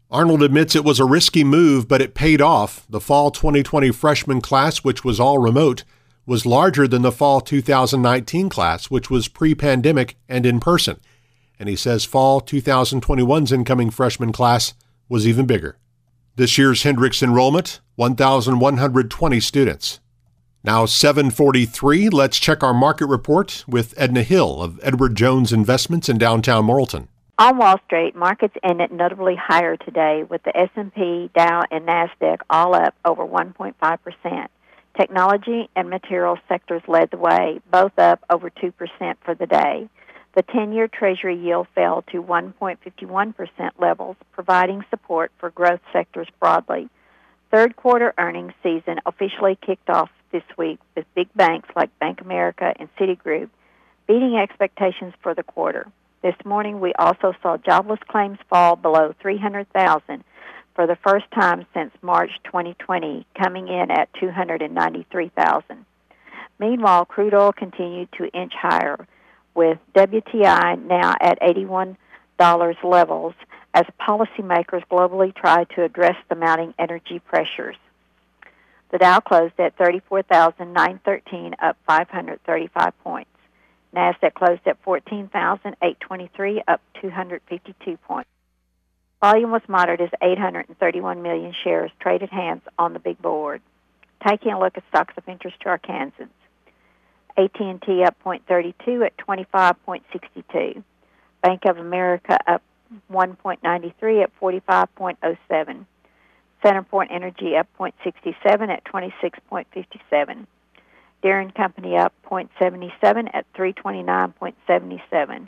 Arnold 0.10 0.42
admits 0.42 0.76
it 0.76 0.86
was 0.86 1.00
a 1.00 1.06
risky 1.06 1.44
move, 1.44 1.88
but 1.88 2.02
it 2.02 2.16
paid 2.16 2.42
off. 2.42 2.86
The 2.90 3.02
fall 3.02 3.30
2020 3.30 3.92
freshman 3.92 4.40
class, 4.40 4.80
which 4.80 5.04
was 5.04 5.20
all 5.20 5.38
remote, 5.38 5.84
was 6.26 6.46
larger 6.46 6.88
than 6.88 7.02
the 7.02 7.12
fall 7.12 7.42
2019 7.42 8.50
class, 8.50 8.90
which 8.90 9.10
was 9.10 9.28
pre 9.28 9.56
pandemic 9.56 10.18
and 10.30 10.46
in 10.46 10.60
person. 10.60 11.00
And 11.60 11.70
he 11.70 11.76
says 11.76 12.06
fall 12.06 12.42
2021's 12.42 13.52
incoming 13.52 13.90
freshman 13.90 14.32
class 14.32 14.74
was 15.10 15.28
even 15.28 15.46
bigger. 15.46 15.78
This 16.36 16.58
year's 16.58 16.84
Hendrix 16.84 17.22
enrollment 17.22 17.82
1,120 17.96 19.40
students. 19.40 20.00
Now 20.64 20.86
743, 20.86 22.10
let's 22.10 22.40
check 22.40 22.64
our 22.64 22.74
market 22.74 23.08
report 23.08 23.66
with 23.68 23.94
Edna 23.98 24.24
Hill 24.24 24.62
of 24.62 24.80
Edward 24.84 25.16
Jones 25.16 25.52
Investments 25.52 26.08
in 26.08 26.18
downtown 26.18 26.66
Morrilton. 26.66 27.08
On 27.40 27.58
Wall 27.58 27.80
Street, 27.86 28.16
markets 28.16 28.56
ended 28.64 28.92
notably 28.92 29.36
higher 29.36 29.76
today 29.76 30.24
with 30.30 30.44
the 30.44 30.56
S&P, 30.56 31.32
Dow, 31.36 31.64
and 31.72 31.88
Nasdaq 31.88 32.38
all 32.50 32.76
up 32.76 32.94
over 33.04 33.26
1.5%. 33.26 34.48
Technology 34.98 35.70
and 35.76 35.90
materials 35.90 36.40
sectors 36.50 36.82
led 36.88 37.12
the 37.12 37.18
way, 37.18 37.60
both 37.72 37.98
up 37.98 38.24
over 38.30 38.50
2% 38.50 38.74
for 39.24 39.36
the 39.36 39.48
day. 39.48 39.90
The 40.36 40.44
10-year 40.44 40.88
Treasury 40.88 41.38
yield 41.38 41.68
fell 41.76 42.04
to 42.12 42.22
1.51% 42.22 43.72
levels, 43.80 44.16
providing 44.32 44.84
support 44.90 45.32
for 45.40 45.50
growth 45.50 45.82
sectors 45.92 46.28
broadly. 46.40 46.90
Third 47.52 47.76
quarter 47.76 48.14
earnings 48.18 48.54
season 48.64 49.00
officially 49.06 49.58
kicked 49.66 49.90
off 49.90 50.10
this 50.32 50.44
week 50.58 50.80
with 50.96 51.06
big 51.16 51.28
banks 51.36 51.70
like 51.76 51.98
Bank 52.00 52.22
America 52.22 52.74
and 52.78 52.88
Citigroup 52.96 53.50
beating 54.08 54.38
expectations 54.38 55.14
for 55.22 55.34
the 55.34 55.44
quarter. 55.44 55.88
This 56.22 56.36
morning, 56.46 56.80
we 56.80 56.94
also 56.94 57.34
saw 57.42 57.58
jobless 57.58 58.00
claims 58.08 58.38
fall 58.50 58.76
below 58.76 59.14
300,000 59.22 60.24
for 60.76 60.88
the 60.88 60.98
first 61.08 61.26
time 61.32 61.66
since 61.74 61.92
March 62.02 62.32
2020, 62.46 63.26
coming 63.38 63.68
in 63.68 63.92
at 63.92 64.14
293,000. 64.20 65.86
Meanwhile, 66.60 67.06
crude 67.06 67.34
oil 67.34 67.52
continued 67.52 68.10
to 68.18 68.28
inch 68.28 68.54
higher, 68.54 69.08
with 69.54 69.80
WTI 69.96 70.82
now 70.86 71.16
at 71.20 71.42
$81 71.42 71.98
levels 72.84 73.34
as 73.74 73.86
policymakers 74.00 74.84
globally 74.90 75.34
try 75.36 75.64
to 75.76 75.84
address 75.84 76.16
the 76.30 76.36
mounting 76.36 76.74
energy 76.78 77.20
pressures. 77.20 77.78
The 78.92 78.98
Dow 78.98 79.20
closed 79.22 79.58
at 79.58 79.78
34,913, 79.78 81.56
up 81.62 81.78
535 81.88 83.04
points. 83.04 83.30
NASDAQ 83.96 84.34
closed 84.34 84.62
at 84.66 84.78
14,823, 84.84 86.64
up 86.68 86.82
252 87.02 87.98
points. 87.98 88.30
Volume 89.22 89.52
was 89.52 89.62
moderate 89.68 90.02
as 90.02 90.10
831 90.20 91.22
million 91.22 91.54
shares 91.64 91.92
traded 92.00 92.32
hands 92.32 92.64
on 92.80 92.94
the 92.94 93.00
big 93.00 93.22
board. 93.22 93.62
Taking 94.28 94.54
a 94.54 94.60
look 94.60 94.76
at 94.78 94.84
stocks 94.90 95.14
of 95.16 95.30
interest 95.30 95.60
to 95.62 95.70
Arkansans. 95.70 96.30
AT&T 97.38 98.04
up 98.04 98.18
0.32 98.26 99.06
at 99.06 99.16
25.62. 99.18 100.84
Bank 101.44 101.66
of 101.66 101.78
America 101.78 102.38
up 102.48 102.64
1.93 103.12 104.24
at 104.24 104.40
45.07. 104.40 105.86
CenterPoint 106.64 107.08
Energy 107.12 107.56
up 107.56 107.68
0.67 107.80 108.70
at 108.70 108.84
26.57. 108.86 110.48
Deere 111.22 111.52
Company 111.52 111.96
up 111.96 112.14
0.77 112.26 113.30
at 113.34 113.46
329.77. 113.54 115.48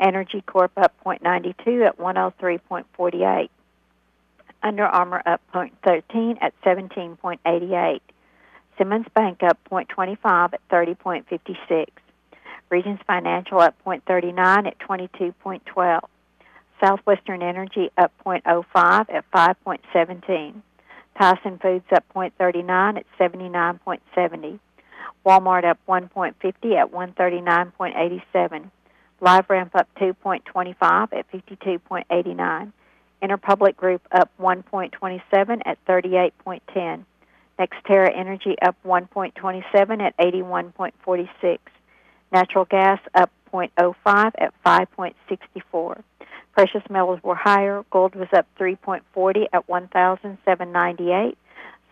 Entergy 0.00 0.44
Corp 0.44 0.72
up 0.76 0.92
0.92 1.04 1.86
at 1.86 1.98
103.48. 1.98 3.48
Under 4.62 4.84
Armour 4.84 5.22
up 5.26 5.40
0.13 5.54 6.38
at 6.40 6.52
17.88. 6.62 8.00
Simmons 8.78 9.06
Bank 9.14 9.42
up 9.42 9.58
0.25 9.70 10.54
at 10.54 10.68
30.56. 10.68 11.86
Regions 12.68 13.00
Financial 13.06 13.60
up 13.60 13.74
0.39 13.86 14.66
at 14.66 14.78
22.12. 14.78 16.00
Southwestern 16.80 17.42
Energy 17.42 17.90
up 17.96 18.12
0.05 18.24 19.06
at 19.14 19.30
5.17. 19.30 20.62
Tyson 21.18 21.58
Foods 21.58 21.86
up 21.92 22.04
0.39 22.14 22.98
at 22.98 23.06
79.70. 23.18 24.58
Walmart 25.24 25.64
up 25.64 25.78
1.50 25.88 26.76
at 26.76 26.92
139.87. 26.92 28.70
LiveRamp 29.20 29.74
up 29.74 29.88
2.25 29.96 31.12
at 31.12 31.30
52.89. 31.32 32.72
Interpublic 33.22 33.76
Group 33.76 34.02
up 34.12 34.30
1.27 34.40 35.62
at 35.64 35.84
38.10. 35.86 37.04
NextEra 37.58 38.14
Energy 38.14 38.56
up 38.60 38.76
1.27 38.84 40.02
at 40.02 40.16
81.46. 40.18 41.58
Natural 42.32 42.64
gas 42.66 43.00
up 43.14 43.30
0.05 43.52 44.32
at 44.38 44.52
5.64. 44.64 46.02
Precious 46.52 46.82
metals 46.90 47.22
were 47.22 47.34
higher. 47.34 47.84
Gold 47.90 48.14
was 48.14 48.28
up 48.32 48.46
3.40 48.58 49.46
at 49.52 49.68
1,798. 49.68 51.38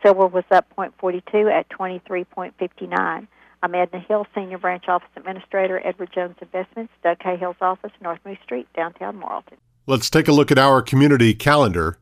Silver 0.02 0.26
was 0.26 0.44
up 0.50 0.66
0.42 0.76 1.50
at 1.50 1.68
23.59. 1.70 3.26
I'm 3.64 3.74
Edna 3.74 3.98
Hill, 3.98 4.26
Senior 4.34 4.58
Branch 4.58 4.84
Office 4.88 5.08
Administrator, 5.16 5.80
Edward 5.82 6.10
Jones 6.14 6.36
Investments, 6.42 6.92
Doug 7.02 7.18
Cahill's 7.18 7.56
office, 7.62 7.92
North 8.02 8.18
Moose 8.26 8.36
Street, 8.44 8.68
downtown 8.76 9.18
Morrilton. 9.18 9.56
Let's 9.86 10.10
take 10.10 10.28
a 10.28 10.32
look 10.32 10.52
at 10.52 10.58
our 10.58 10.82
community 10.82 11.32
calendar. 11.32 11.96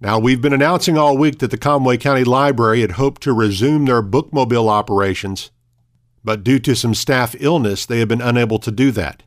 Now, 0.00 0.18
we've 0.18 0.42
been 0.42 0.52
announcing 0.52 0.98
all 0.98 1.16
week 1.16 1.38
that 1.38 1.52
the 1.52 1.56
Conway 1.56 1.98
County 1.98 2.24
Library 2.24 2.80
had 2.80 2.92
hoped 2.92 3.22
to 3.22 3.32
resume 3.32 3.84
their 3.84 4.02
bookmobile 4.02 4.68
operations, 4.68 5.52
but 6.24 6.42
due 6.42 6.58
to 6.58 6.74
some 6.74 6.94
staff 6.94 7.36
illness, 7.38 7.86
they 7.86 8.00
have 8.00 8.08
been 8.08 8.20
unable 8.20 8.58
to 8.58 8.72
do 8.72 8.90
that. 8.90 9.22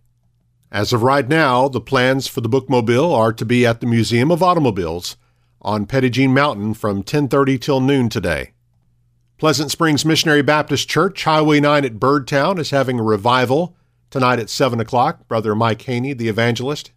As 0.69 0.91
of 0.91 1.03
right 1.03 1.29
now, 1.29 1.69
the 1.69 1.79
plans 1.79 2.27
for 2.27 2.41
the 2.41 2.49
bookmobile 2.49 3.15
are 3.15 3.31
to 3.31 3.45
be 3.45 3.65
at 3.65 3.79
the 3.79 3.87
Museum 3.87 4.29
of 4.29 4.43
Automobiles 4.43 5.15
on 5.61 5.85
Petit 5.85 6.27
Mountain 6.27 6.73
from 6.73 7.01
10:30 7.01 7.57
till 7.57 7.79
noon 7.79 8.09
today. 8.09 8.51
Pleasant 9.37 9.69
Springs 9.69 10.03
Missionary 10.03 10.41
Baptist 10.41 10.89
Church, 10.89 11.23
Highway 11.23 11.59
9 11.59 11.85
at 11.85 11.99
Birdtown, 11.99 12.57
is 12.57 12.71
having 12.71 12.99
a 12.99 13.03
revival 13.03 13.75
tonight 14.09 14.39
at 14.39 14.49
7 14.49 14.79
o'clock. 14.79 15.27
Brother 15.27 15.53
Mike 15.53 15.83
Haney, 15.83 16.13
the 16.13 16.27
evangelist. 16.27 16.91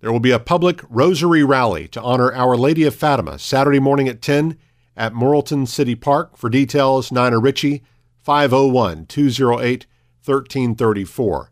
There 0.00 0.10
will 0.10 0.20
be 0.20 0.30
a 0.30 0.38
public 0.38 0.80
rosary 0.88 1.44
rally 1.44 1.86
to 1.88 2.00
honor 2.00 2.32
Our 2.32 2.56
Lady 2.56 2.84
of 2.84 2.94
Fatima 2.94 3.38
Saturday 3.38 3.78
morning 3.78 4.08
at 4.08 4.22
10 4.22 4.56
at 4.96 5.12
Morrilton 5.12 5.68
City 5.68 5.94
Park. 5.94 6.38
For 6.38 6.48
details, 6.48 7.12
Nina 7.12 7.38
Ritchie, 7.38 7.82
501 8.22 9.04
208 9.04 9.86
1334. 10.24 11.50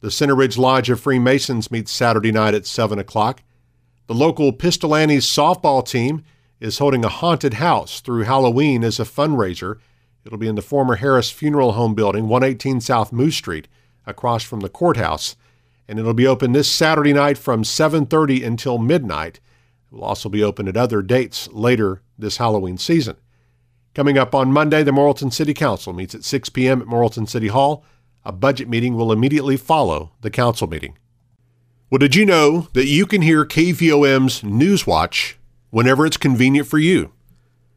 The 0.00 0.10
Center 0.10 0.34
Ridge 0.34 0.58
Lodge 0.58 0.90
of 0.90 1.00
Freemasons 1.00 1.70
meets 1.70 1.90
Saturday 1.90 2.30
night 2.30 2.52
at 2.52 2.66
7 2.66 2.98
o'clock. 2.98 3.42
The 4.06 4.14
local 4.14 4.52
Pistolanes 4.52 5.22
softball 5.22 5.86
team 5.86 6.24
is 6.60 6.78
holding 6.78 7.04
a 7.04 7.08
haunted 7.08 7.54
house 7.54 8.00
through 8.00 8.24
Halloween 8.24 8.84
as 8.84 9.00
a 9.00 9.04
fundraiser. 9.04 9.76
It'll 10.24 10.38
be 10.38 10.48
in 10.48 10.54
the 10.54 10.62
former 10.62 10.96
Harris 10.96 11.30
Funeral 11.30 11.72
Home 11.72 11.94
building, 11.94 12.28
118 12.28 12.80
South 12.80 13.12
Moose 13.12 13.36
Street, 13.36 13.66
across 14.06 14.44
from 14.44 14.60
the 14.60 14.68
courthouse, 14.68 15.36
and 15.88 15.98
it'll 15.98 16.14
be 16.14 16.26
open 16.26 16.52
this 16.52 16.70
Saturday 16.70 17.14
night 17.14 17.38
from 17.38 17.64
7:30 17.64 18.44
until 18.44 18.78
midnight. 18.78 19.40
It 19.90 19.94
will 19.94 20.04
also 20.04 20.28
be 20.28 20.44
open 20.44 20.68
at 20.68 20.76
other 20.76 21.02
dates 21.02 21.48
later 21.50 22.02
this 22.18 22.36
Halloween 22.36 22.76
season. 22.76 23.16
Coming 23.94 24.18
up 24.18 24.34
on 24.34 24.52
Monday, 24.52 24.82
the 24.82 24.92
Morrilton 24.92 25.32
City 25.32 25.54
Council 25.54 25.92
meets 25.92 26.14
at 26.14 26.22
6 26.22 26.50
p.m. 26.50 26.80
at 26.80 26.86
Morrilton 26.86 27.28
City 27.28 27.48
Hall. 27.48 27.84
A 28.24 28.30
budget 28.30 28.68
meeting 28.68 28.94
will 28.94 29.10
immediately 29.10 29.56
follow 29.56 30.12
the 30.20 30.30
council 30.30 30.68
meeting. 30.68 30.96
Well, 31.90 31.98
did 31.98 32.14
you 32.14 32.24
know 32.24 32.68
that 32.74 32.86
you 32.86 33.04
can 33.04 33.22
hear 33.22 33.44
KVOM's 33.44 34.42
Newswatch 34.42 35.34
whenever 35.70 36.04
it's 36.04 36.16
convenient 36.16 36.68
for 36.68 36.78
you? 36.78 37.12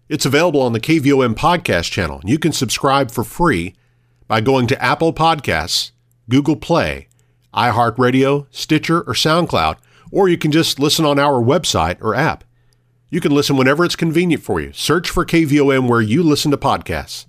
It's 0.09 0.25
available 0.25 0.61
on 0.61 0.73
the 0.73 0.79
KVOM 0.79 1.35
podcast 1.35 1.89
channel, 1.91 2.19
and 2.19 2.29
you 2.29 2.37
can 2.37 2.51
subscribe 2.51 3.09
for 3.09 3.23
free 3.23 3.75
by 4.27 4.41
going 4.41 4.67
to 4.67 4.83
Apple 4.83 5.13
Podcasts, 5.13 5.91
Google 6.29 6.55
Play, 6.55 7.07
iHeartRadio, 7.53 8.47
Stitcher, 8.51 9.01
or 9.01 9.13
SoundCloud, 9.13 9.77
or 10.11 10.27
you 10.27 10.37
can 10.37 10.51
just 10.51 10.79
listen 10.79 11.05
on 11.05 11.19
our 11.19 11.41
website 11.41 12.01
or 12.01 12.15
app. 12.15 12.43
You 13.09 13.21
can 13.21 13.31
listen 13.31 13.57
whenever 13.57 13.85
it's 13.85 13.95
convenient 13.95 14.43
for 14.43 14.59
you. 14.59 14.73
Search 14.73 15.09
for 15.09 15.25
KVOM 15.25 15.87
where 15.87 16.01
you 16.01 16.23
listen 16.23 16.51
to 16.51 16.57
podcasts. 16.57 17.27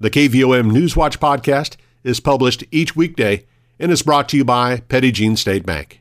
The 0.00 0.10
KVOM 0.10 0.70
Newswatch 0.72 1.18
podcast 1.18 1.76
is 2.02 2.20
published 2.20 2.64
each 2.70 2.96
weekday 2.96 3.44
and 3.78 3.92
is 3.92 4.02
brought 4.02 4.28
to 4.30 4.36
you 4.36 4.44
by 4.44 4.80
Petit 4.80 5.12
Jean 5.12 5.36
State 5.36 5.66
Bank. 5.66 5.97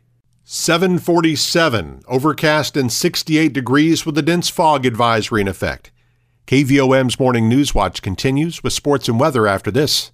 747, 0.50 2.04
overcast 2.08 2.78
and 2.78 2.90
68 2.90 3.52
degrees 3.52 4.06
with 4.06 4.18
a 4.18 4.22
dense 4.22 4.50
fog 4.50 4.86
advisory 4.86 5.42
in 5.42 5.48
effect. 5.50 5.92
KVOM's 6.46 7.20
Morning 7.20 7.50
News 7.50 7.76
Watch 7.76 8.02
continues 8.02 8.64
with 8.64 8.72
sports 8.72 9.10
and 9.10 9.20
weather 9.20 9.46
after 9.46 9.72
this. 9.72 10.14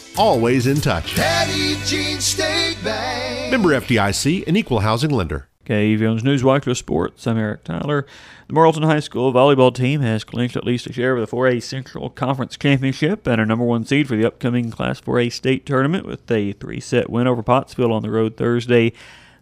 always 0.17 0.67
in 0.67 0.81
touch. 0.81 1.15
Petit 1.15 1.77
Jean 1.85 2.19
State 2.19 2.77
Bank. 2.83 3.51
Member 3.51 3.69
FDIC, 3.69 4.47
an 4.47 4.55
equal 4.55 4.79
housing 4.79 5.11
lender. 5.11 5.47
KVOM's 5.65 6.23
Newswatch 6.23 6.65
with 6.65 6.77
Sports. 6.77 7.27
I'm 7.27 7.37
Eric 7.37 7.63
Tyler. 7.63 8.05
The 8.47 8.53
Morrilton 8.53 8.83
High 8.83 8.99
School 8.99 9.31
volleyball 9.31 9.73
team 9.73 10.01
has 10.01 10.23
clinched 10.23 10.57
at 10.57 10.65
least 10.65 10.87
a 10.87 10.93
share 10.93 11.15
of 11.15 11.29
the 11.29 11.33
4A 11.33 11.61
Central 11.61 12.09
Conference 12.09 12.57
Championship 12.57 13.27
and 13.27 13.39
a 13.39 13.45
number 13.45 13.63
one 13.63 13.85
seed 13.85 14.07
for 14.07 14.15
the 14.15 14.25
upcoming 14.25 14.71
Class 14.71 14.99
4A 14.99 15.31
state 15.31 15.65
tournament 15.65 16.05
with 16.05 16.29
a 16.31 16.53
three-set 16.53 17.09
win 17.09 17.27
over 17.27 17.43
Pottsville 17.43 17.93
on 17.93 18.01
the 18.01 18.09
road 18.09 18.37
Thursday. 18.37 18.89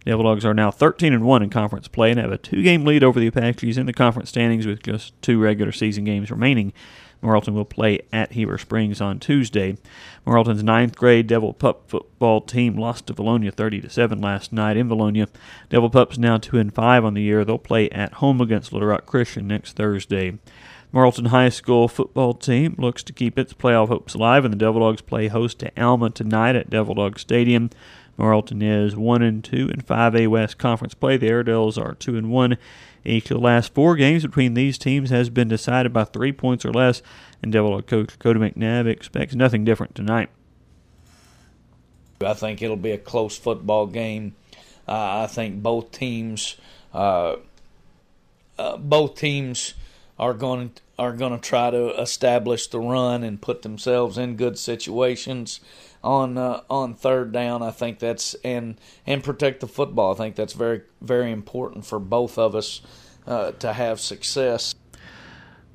The 0.05 0.11
Devil 0.11 0.25
Dogs 0.25 0.45
are 0.45 0.53
now 0.53 0.71
13 0.71 1.13
and 1.13 1.25
1 1.25 1.43
in 1.43 1.49
conference 1.49 1.88
play 1.88 2.11
and 2.11 2.19
have 2.19 2.31
a 2.31 2.38
two-game 2.38 2.85
lead 2.85 3.03
over 3.03 3.19
the 3.19 3.27
Apaches 3.27 3.77
in 3.77 3.85
the 3.85 3.93
conference 3.93 4.29
standings 4.29 4.67
with 4.67 4.83
just 4.83 5.19
two 5.21 5.39
regular 5.39 5.71
season 5.71 6.03
games 6.03 6.29
remaining. 6.29 6.73
Morrilton 7.21 7.53
will 7.53 7.65
play 7.65 7.99
at 8.13 8.31
Heber 8.31 8.57
Springs 8.57 9.01
on 9.01 9.19
Tuesday. 9.19 9.77
Morrilton's 10.25 10.63
ninth 10.63 10.95
grade 10.95 11.27
Devil 11.27 11.53
Pup 11.53 11.89
football 11.89 12.41
team 12.41 12.77
lost 12.77 13.07
to 13.07 13.13
Vilonia 13.13 13.53
30 13.53 13.81
to 13.81 13.89
7 13.89 14.21
last 14.21 14.53
night 14.53 14.77
in 14.77 14.88
Vilonia. 14.88 15.27
Devil 15.69 15.89
Pups 15.89 16.17
now 16.17 16.38
2 16.38 16.57
and 16.57 16.73
5 16.73 17.05
on 17.05 17.13
the 17.13 17.21
year. 17.21 17.43
They'll 17.43 17.57
play 17.57 17.89
at 17.89 18.13
home 18.13 18.39
against 18.39 18.71
Little 18.71 18.88
Rock 18.88 19.05
Christian 19.05 19.47
next 19.47 19.75
Thursday. 19.75 20.38
Marlton 20.91 21.25
High 21.25 21.49
School 21.49 21.88
football 21.88 22.33
team 22.33 22.73
looks 22.79 23.03
to 23.03 23.13
keep 23.13 23.38
its 23.38 23.53
playoff 23.53 23.89
hopes 23.89 24.15
alive, 24.15 24.43
and 24.43 24.51
the 24.51 24.57
Devil 24.57 24.81
Dogs 24.81 25.01
play 25.01 25.27
host 25.27 25.59
to 25.59 25.71
Alma 25.79 26.09
tonight 26.09 26.55
at 26.55 26.69
Devil 26.69 26.95
Dog 26.95 27.19
Stadium. 27.19 27.69
Morrilton 28.19 28.61
is 28.61 28.95
one 28.97 29.21
and 29.21 29.41
two 29.43 29.69
in 29.69 29.81
5A 29.81 30.27
West 30.27 30.57
Conference 30.57 30.94
play. 30.94 31.15
The 31.15 31.29
Airedales 31.29 31.77
are 31.77 31.96
two 31.96 32.17
and 32.17 32.29
one. 32.29 32.57
Each 33.05 33.31
of 33.31 33.37
the 33.37 33.44
last 33.44 33.74
four 33.74 33.96
games 33.96 34.24
between 34.24 34.55
these 34.55 34.77
teams 34.77 35.09
has 35.09 35.29
been 35.29 35.48
decided 35.48 35.94
by 35.94 36.03
three 36.03 36.33
points 36.33 36.65
or 36.65 36.74
less, 36.74 37.01
and 37.41 37.51
Devil 37.51 37.81
coach 37.81 38.20
Cody 38.20 38.39
McNabb 38.39 38.87
expects 38.87 39.35
nothing 39.35 39.63
different 39.63 39.96
tonight. 39.96 40.29
I 42.24 42.33
think 42.33 42.61
it'll 42.61 42.75
be 42.75 42.91
a 42.91 42.98
close 42.98 43.37
football 43.37 43.87
game. 43.87 44.35
Uh, 44.85 45.24
I 45.24 45.27
think 45.27 45.63
both 45.63 45.91
teams, 45.91 46.57
uh, 46.94 47.37
uh, 48.57 48.75
both 48.75 49.15
teams 49.15 49.75
are 50.17 50.33
going 50.33 50.72
are 50.98 51.13
going 51.13 51.31
to 51.31 51.39
try 51.39 51.72
to 51.72 51.98
establish 52.01 52.67
the 52.67 52.79
run 52.79 53.24
and 53.24 53.41
put 53.41 53.61
themselves 53.61 54.17
in 54.17 54.35
good 54.35 54.59
situations 54.59 55.61
on 56.03 56.38
uh, 56.38 56.62
on 56.70 56.94
third 56.94 57.31
down. 57.31 57.62
I 57.62 57.72
think 57.72 58.00
that's 58.00 58.33
and 58.44 58.79
and 59.05 59.24
protect 59.24 59.62
the 59.62 59.68
football. 59.68 60.14
I 60.14 60.16
think 60.16 60.35
that's 60.35 60.53
very 60.53 60.81
very 61.01 61.31
important 61.31 61.85
for 61.85 62.00
both 62.00 62.38
of 62.38 62.55
us 62.55 62.81
uh, 63.27 63.51
to 63.53 63.74
have 63.74 64.00
success. 64.00 64.75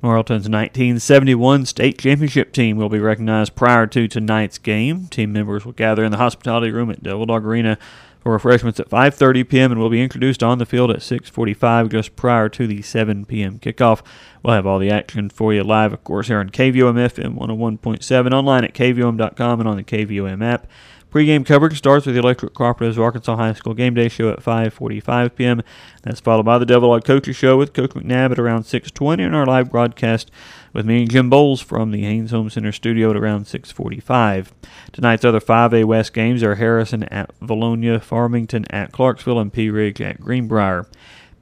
Morrilton's 0.03 0.47
1971 0.47 1.65
state 1.65 1.97
championship 1.97 2.51
team 2.51 2.77
will 2.77 2.89
be 2.89 2.99
recognized 2.99 3.55
prior 3.55 3.87
to 3.87 4.07
tonight's 4.07 4.59
game. 4.59 5.07
Team 5.07 5.33
members 5.33 5.65
will 5.65 5.71
gather 5.71 6.03
in 6.03 6.11
the 6.11 6.17
hospitality 6.17 6.71
room 6.71 6.91
at 6.91 7.01
Devil 7.01 7.25
Dog 7.25 7.43
Arena 7.43 7.79
for 8.25 8.31
refreshments 8.31 8.79
at 8.79 8.89
5:30 8.89 9.47
p.m. 9.47 9.71
and 9.71 9.79
will 9.79 9.91
be 9.91 10.01
introduced 10.01 10.41
on 10.41 10.57
the 10.57 10.65
field 10.65 10.89
at 10.89 11.01
6:45 11.01 11.91
just 11.91 12.15
prior 12.15 12.49
to 12.49 12.65
the 12.65 12.81
7 12.81 13.23
p.m. 13.23 13.59
kickoff. 13.59 14.01
We'll 14.41 14.55
have 14.55 14.65
all 14.65 14.79
the 14.79 14.89
action 14.89 15.29
for 15.29 15.53
you 15.53 15.63
live, 15.63 15.93
of 15.93 16.03
course, 16.03 16.25
here 16.25 16.39
on 16.39 16.49
KVOM 16.49 16.95
FM 16.95 17.37
101.7, 17.37 18.33
online 18.33 18.63
at 18.63 18.73
kvom.com 18.73 19.59
and 19.59 19.69
on 19.69 19.77
the 19.77 19.83
KVOM 19.83 20.43
app. 20.43 20.65
Pre-game 21.15 21.45
coverage 21.45 21.77
starts 21.77 22.05
with 22.05 22.13
the 22.13 22.19
Electric 22.19 22.53
Cooperatives 22.53 22.97
of 22.97 22.99
Arkansas 22.99 23.37
High 23.37 23.53
School 23.53 23.73
game 23.73 23.93
day 23.93 24.09
show 24.09 24.31
at 24.31 24.41
5:45 24.43 25.33
p.m. 25.35 25.61
That's 26.03 26.19
followed 26.19 26.43
by 26.43 26.57
the 26.57 26.65
Devil 26.65 26.91
Dog 26.91 27.05
Coaches 27.05 27.37
show 27.37 27.55
with 27.55 27.71
Coach 27.71 27.91
McNabb 27.91 28.33
at 28.33 28.37
around 28.37 28.63
6:20 28.63 29.25
and 29.25 29.33
our 29.33 29.45
live 29.45 29.71
broadcast 29.71 30.29
with 30.73 30.85
me 30.85 31.03
and 31.03 31.09
Jim 31.09 31.29
Bowles 31.29 31.61
from 31.61 31.91
the 31.91 32.01
Haynes 32.01 32.31
Home 32.31 32.49
Center 32.49 32.73
studio 32.73 33.11
at 33.11 33.15
around 33.15 33.45
6:45. 33.45 34.51
Tonight's 34.91 35.23
other 35.23 35.39
5A 35.39 35.85
West 35.85 36.13
games 36.13 36.43
are 36.43 36.55
Harrison 36.55 37.03
at 37.03 37.31
Vilonia, 37.39 38.01
Farmington 38.01 38.65
at 38.69 38.91
Clarksville, 38.91 39.39
and 39.39 39.53
Pea 39.53 39.69
Ridge 39.69 40.01
at 40.01 40.19
Greenbrier. 40.19 40.85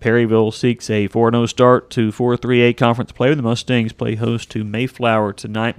Perryville 0.03 0.51
seeks 0.51 0.89
a 0.89 1.07
4 1.07 1.31
0 1.31 1.45
start 1.47 1.89
to 1.91 2.11
4 2.11 2.35
3A 2.35 2.77
conference 2.77 3.11
play. 3.11 3.33
The 3.33 3.41
Mustangs 3.41 3.93
play 3.93 4.15
host 4.15 4.51
to 4.51 4.63
Mayflower 4.63 5.33
tonight. 5.33 5.77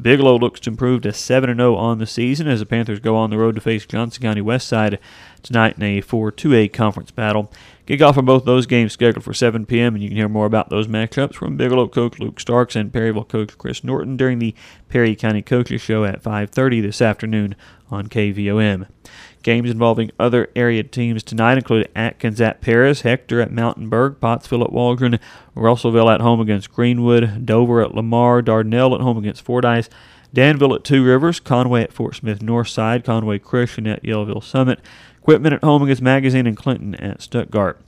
Bigelow 0.00 0.38
looks 0.38 0.60
to 0.60 0.70
improve 0.70 1.02
to 1.02 1.12
7 1.12 1.56
0 1.56 1.74
on 1.76 1.98
the 1.98 2.06
season 2.06 2.48
as 2.48 2.60
the 2.60 2.66
Panthers 2.66 3.00
go 3.00 3.16
on 3.16 3.30
the 3.30 3.38
road 3.38 3.54
to 3.54 3.60
face 3.60 3.86
Johnson 3.86 4.22
County 4.22 4.40
Westside 4.40 4.98
tonight 5.42 5.76
in 5.76 5.82
a 5.82 6.00
4 6.00 6.32
2A 6.32 6.72
conference 6.72 7.10
battle. 7.10 7.52
Kickoff 7.86 8.16
of 8.16 8.24
both 8.24 8.44
those 8.44 8.66
games 8.66 8.92
scheduled 8.92 9.24
for 9.24 9.34
7 9.34 9.66
p.m., 9.66 9.94
and 9.94 10.02
you 10.02 10.08
can 10.08 10.16
hear 10.16 10.28
more 10.28 10.46
about 10.46 10.70
those 10.70 10.88
matchups 10.88 11.34
from 11.34 11.56
Bigelow 11.56 11.88
coach 11.88 12.18
Luke 12.18 12.40
Starks 12.40 12.74
and 12.74 12.92
Perryville 12.92 13.24
coach 13.24 13.56
Chris 13.56 13.84
Norton 13.84 14.16
during 14.16 14.38
the 14.38 14.54
Perry 14.88 15.14
County 15.14 15.42
Coaches 15.42 15.82
Show 15.82 16.04
at 16.04 16.22
5.30 16.22 16.82
this 16.82 17.00
afternoon 17.00 17.54
on 17.90 18.08
KVOM. 18.08 18.88
Games 19.44 19.70
involving 19.70 20.10
other 20.18 20.48
area 20.56 20.82
teams 20.82 21.22
tonight 21.22 21.58
include 21.58 21.90
Atkins 21.94 22.40
at 22.40 22.62
Paris, 22.62 23.02
Hector 23.02 23.42
at 23.42 23.52
Mountainburg, 23.52 24.18
Pottsville 24.18 24.64
at 24.64 24.72
Waldron, 24.72 25.20
Russellville 25.54 26.08
at 26.08 26.22
home 26.22 26.40
against 26.40 26.72
Greenwood, 26.72 27.44
Dover 27.44 27.82
at 27.82 27.94
Lamar, 27.94 28.40
Dardanelle 28.42 28.94
at 28.94 29.02
home 29.02 29.18
against 29.18 29.44
Fordyce, 29.44 29.90
Danville 30.32 30.74
at 30.74 30.82
Two 30.82 31.04
Rivers, 31.04 31.40
Conway 31.40 31.82
at 31.82 31.92
Fort 31.92 32.16
Smith 32.16 32.40
Northside, 32.40 33.04
Conway 33.04 33.38
Christian 33.38 33.86
at 33.86 34.02
Yellville 34.02 34.42
Summit, 34.42 34.80
Quitman 35.20 35.52
at 35.52 35.62
home 35.62 35.82
against 35.82 36.00
Magazine, 36.00 36.46
and 36.46 36.56
Clinton 36.56 36.94
at 36.94 37.20
Stuttgart. 37.20 37.78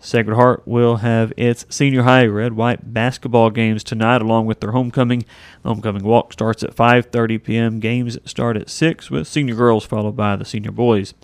Sacred 0.00 0.36
Heart 0.36 0.62
will 0.66 0.96
have 0.96 1.32
its 1.36 1.66
senior 1.68 2.02
high 2.02 2.26
red 2.26 2.52
white 2.52 2.92
basketball 2.92 3.50
games 3.50 3.82
tonight 3.82 4.22
along 4.22 4.46
with 4.46 4.60
their 4.60 4.72
homecoming. 4.72 5.24
The 5.62 5.68
homecoming 5.68 6.04
walk 6.04 6.32
starts 6.32 6.62
at 6.62 6.76
5:30 6.76 7.42
p.m. 7.42 7.80
Games 7.80 8.18
start 8.24 8.56
at 8.56 8.70
6 8.70 9.10
with 9.10 9.26
senior 9.26 9.54
girls 9.54 9.84
followed 9.84 10.16
by 10.16 10.36
the 10.36 10.44
senior 10.44 10.70
boys. 10.70 11.14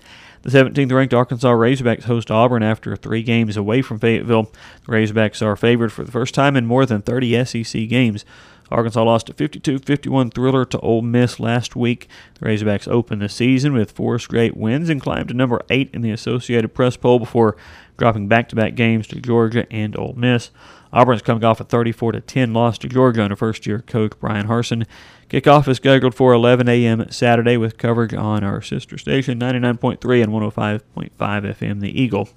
The 0.42 0.50
17th 0.50 0.90
ranked 0.90 1.14
Arkansas 1.14 1.52
Razorbacks 1.52 2.04
host 2.04 2.30
Auburn 2.30 2.64
after 2.64 2.96
3 2.96 3.22
games 3.22 3.56
away 3.56 3.80
from 3.80 4.00
Fayetteville. 4.00 4.50
The 4.84 4.92
Razorbacks 4.92 5.40
are 5.40 5.54
favored 5.54 5.92
for 5.92 6.02
the 6.02 6.10
first 6.10 6.34
time 6.34 6.56
in 6.56 6.66
more 6.66 6.84
than 6.84 7.00
30 7.02 7.44
SEC 7.44 7.88
games. 7.88 8.24
Arkansas 8.72 9.02
lost 9.02 9.28
a 9.28 9.34
52-51 9.34 10.34
thriller 10.34 10.64
to 10.64 10.78
Ole 10.80 11.02
Miss 11.02 11.38
last 11.38 11.76
week. 11.76 12.08
The 12.34 12.46
Razorbacks 12.46 12.88
opened 12.88 13.22
the 13.22 13.28
season 13.28 13.72
with 13.72 13.92
four 13.92 14.18
straight 14.18 14.56
wins 14.56 14.88
and 14.88 15.00
climbed 15.00 15.28
to 15.28 15.34
number 15.34 15.60
8 15.70 15.90
in 15.92 16.02
the 16.02 16.10
Associated 16.10 16.74
Press 16.74 16.96
poll 16.96 17.18
before 17.18 17.56
dropping 17.96 18.28
back-to-back 18.28 18.74
games 18.74 19.06
to 19.08 19.20
Georgia 19.20 19.66
and 19.70 19.96
Ole 19.98 20.14
Miss. 20.14 20.50
Auburn's 20.92 21.22
coming 21.22 21.44
off 21.44 21.60
a 21.60 21.64
34 21.64 22.12
10 22.12 22.52
loss 22.52 22.78
to 22.78 22.88
Georgia 22.88 23.22
under 23.22 23.36
first-year 23.36 23.80
coach 23.80 24.12
Bryan 24.20 24.46
Harsin. 24.46 24.86
Kickoff 25.30 25.66
is 25.68 25.78
scheduled 25.78 26.14
for 26.14 26.34
11 26.34 26.68
a.m. 26.68 27.10
Saturday 27.10 27.56
with 27.56 27.78
coverage 27.78 28.12
on 28.12 28.44
our 28.44 28.60
sister 28.60 28.98
station 28.98 29.38
99.3 29.38 30.22
and 30.22 30.32
105.5 30.32 31.10
FM 31.18 31.80
The 31.80 32.00
Eagle. 32.00 32.28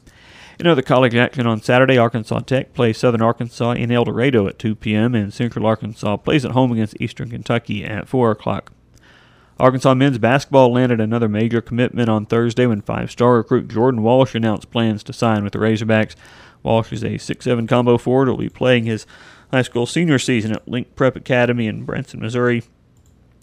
In 0.58 0.68
other 0.68 0.82
college 0.82 1.16
action 1.16 1.46
on 1.46 1.62
Saturday, 1.62 1.98
Arkansas 1.98 2.40
Tech 2.40 2.74
plays 2.74 2.98
Southern 2.98 3.22
Arkansas 3.22 3.72
in 3.72 3.92
El 3.92 4.06
Dorado 4.06 4.48
at 4.48 4.58
2 4.58 4.76
p.m. 4.76 5.14
and 5.14 5.34
Central 5.34 5.66
Arkansas 5.66 6.18
plays 6.18 6.46
at 6.46 6.52
home 6.52 6.72
against 6.72 7.00
Eastern 7.00 7.30
Kentucky 7.30 7.84
at 7.84 8.08
4 8.08 8.32
o'clock. 8.32 8.72
Arkansas 9.60 9.94
men's 9.94 10.18
basketball 10.18 10.72
landed 10.72 11.00
another 11.00 11.30
major 11.30 11.62
commitment 11.62 12.10
on 12.10 12.26
Thursday 12.26 12.66
when 12.66 12.82
five 12.82 13.10
star 13.12 13.36
recruit 13.36 13.70
Jordan 13.70 14.02
Walsh 14.02 14.36
announced 14.36 14.72
plans 14.72 15.04
to 15.04 15.14
sign 15.14 15.44
with 15.44 15.54
the 15.54 15.60
Razorbacks. 15.60 16.16
Walsh 16.64 16.92
is 16.92 17.04
a 17.04 17.12
6'7 17.12 17.68
combo 17.68 17.98
forward 17.98 18.26
who 18.26 18.32
will 18.32 18.40
be 18.40 18.50
playing 18.50 18.86
his 18.86 19.06
high 19.52 19.62
school 19.62 19.86
senior 19.86 20.20
season 20.20 20.52
at 20.52 20.68
Link 20.68 20.96
Prep 20.96 21.16
Academy 21.16 21.68
in 21.68 21.84
Branson, 21.84 22.20
Missouri. 22.20 22.64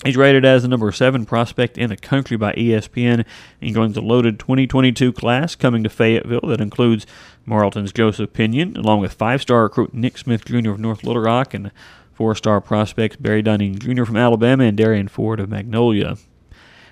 He's 0.04 0.16
rated 0.16 0.44
as 0.44 0.62
the 0.62 0.68
number 0.68 0.90
seven 0.90 1.24
prospect 1.24 1.78
in 1.78 1.88
the 1.88 1.96
country 1.96 2.36
by 2.36 2.54
ESPN 2.54 3.24
and 3.60 3.74
joins 3.74 3.94
the 3.94 4.00
loaded 4.00 4.40
2022 4.40 5.12
class 5.12 5.54
coming 5.54 5.84
to 5.84 5.88
Fayetteville 5.88 6.48
that 6.48 6.60
includes 6.60 7.06
Morrilton's 7.46 7.92
Joseph 7.92 8.32
Pinion, 8.32 8.76
along 8.76 9.00
with 9.00 9.12
five 9.12 9.40
star 9.40 9.62
recruit 9.62 9.94
Nick 9.94 10.18
Smith 10.18 10.44
Jr. 10.44 10.70
of 10.70 10.80
North 10.80 11.04
Little 11.04 11.22
Rock 11.22 11.54
and 11.54 11.70
four 12.12 12.34
star 12.34 12.60
prospects 12.60 13.14
Barry 13.14 13.42
Dunning 13.42 13.78
Jr. 13.78 14.04
from 14.04 14.16
Alabama 14.16 14.64
and 14.64 14.76
Derrian 14.76 15.08
Ford 15.08 15.38
of 15.38 15.48
Magnolia. 15.48 16.16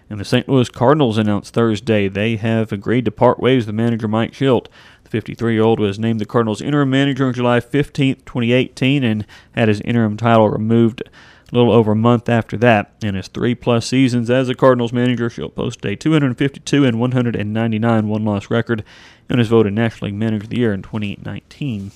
And 0.08 0.20
the 0.20 0.24
St. 0.24 0.48
Louis 0.48 0.68
Cardinals 0.68 1.18
announced 1.18 1.52
Thursday 1.52 2.06
they 2.06 2.36
have 2.36 2.70
agreed 2.70 3.04
to 3.06 3.10
part 3.10 3.40
ways 3.40 3.66
with 3.66 3.74
manager 3.74 4.06
Mike. 4.06 4.38
The 4.38 4.62
53 5.08 5.54
year 5.54 5.62
old 5.62 5.80
was 5.80 5.98
named 5.98 6.20
the 6.20 6.26
Cardinals 6.26 6.62
interim 6.62 6.90
manager 6.90 7.26
on 7.26 7.32
July 7.32 7.58
15, 7.58 8.16
2018, 8.24 9.02
and 9.02 9.26
had 9.52 9.66
his 9.66 9.80
interim 9.80 10.16
title 10.16 10.48
removed 10.48 11.02
a 11.52 11.56
little 11.56 11.72
over 11.72 11.92
a 11.92 11.96
month 11.96 12.28
after 12.28 12.56
that. 12.58 12.94
In 13.02 13.14
his 13.14 13.28
three 13.28 13.54
plus 13.54 13.86
seasons 13.86 14.30
as 14.30 14.48
a 14.48 14.54
Cardinals 14.54 14.92
manager, 14.92 15.28
Shildt 15.28 15.54
posted 15.54 15.92
a 15.92 15.96
252 15.96 16.84
and 16.84 17.00
199 17.00 18.08
one 18.08 18.24
loss 18.24 18.50
record 18.50 18.84
and 19.28 19.40
is 19.40 19.48
voted 19.48 19.72
National 19.72 20.08
League 20.08 20.18
Manager 20.18 20.44
of 20.44 20.50
the 20.50 20.58
Year 20.58 20.72
in 20.72 20.82
2019. 20.82 21.92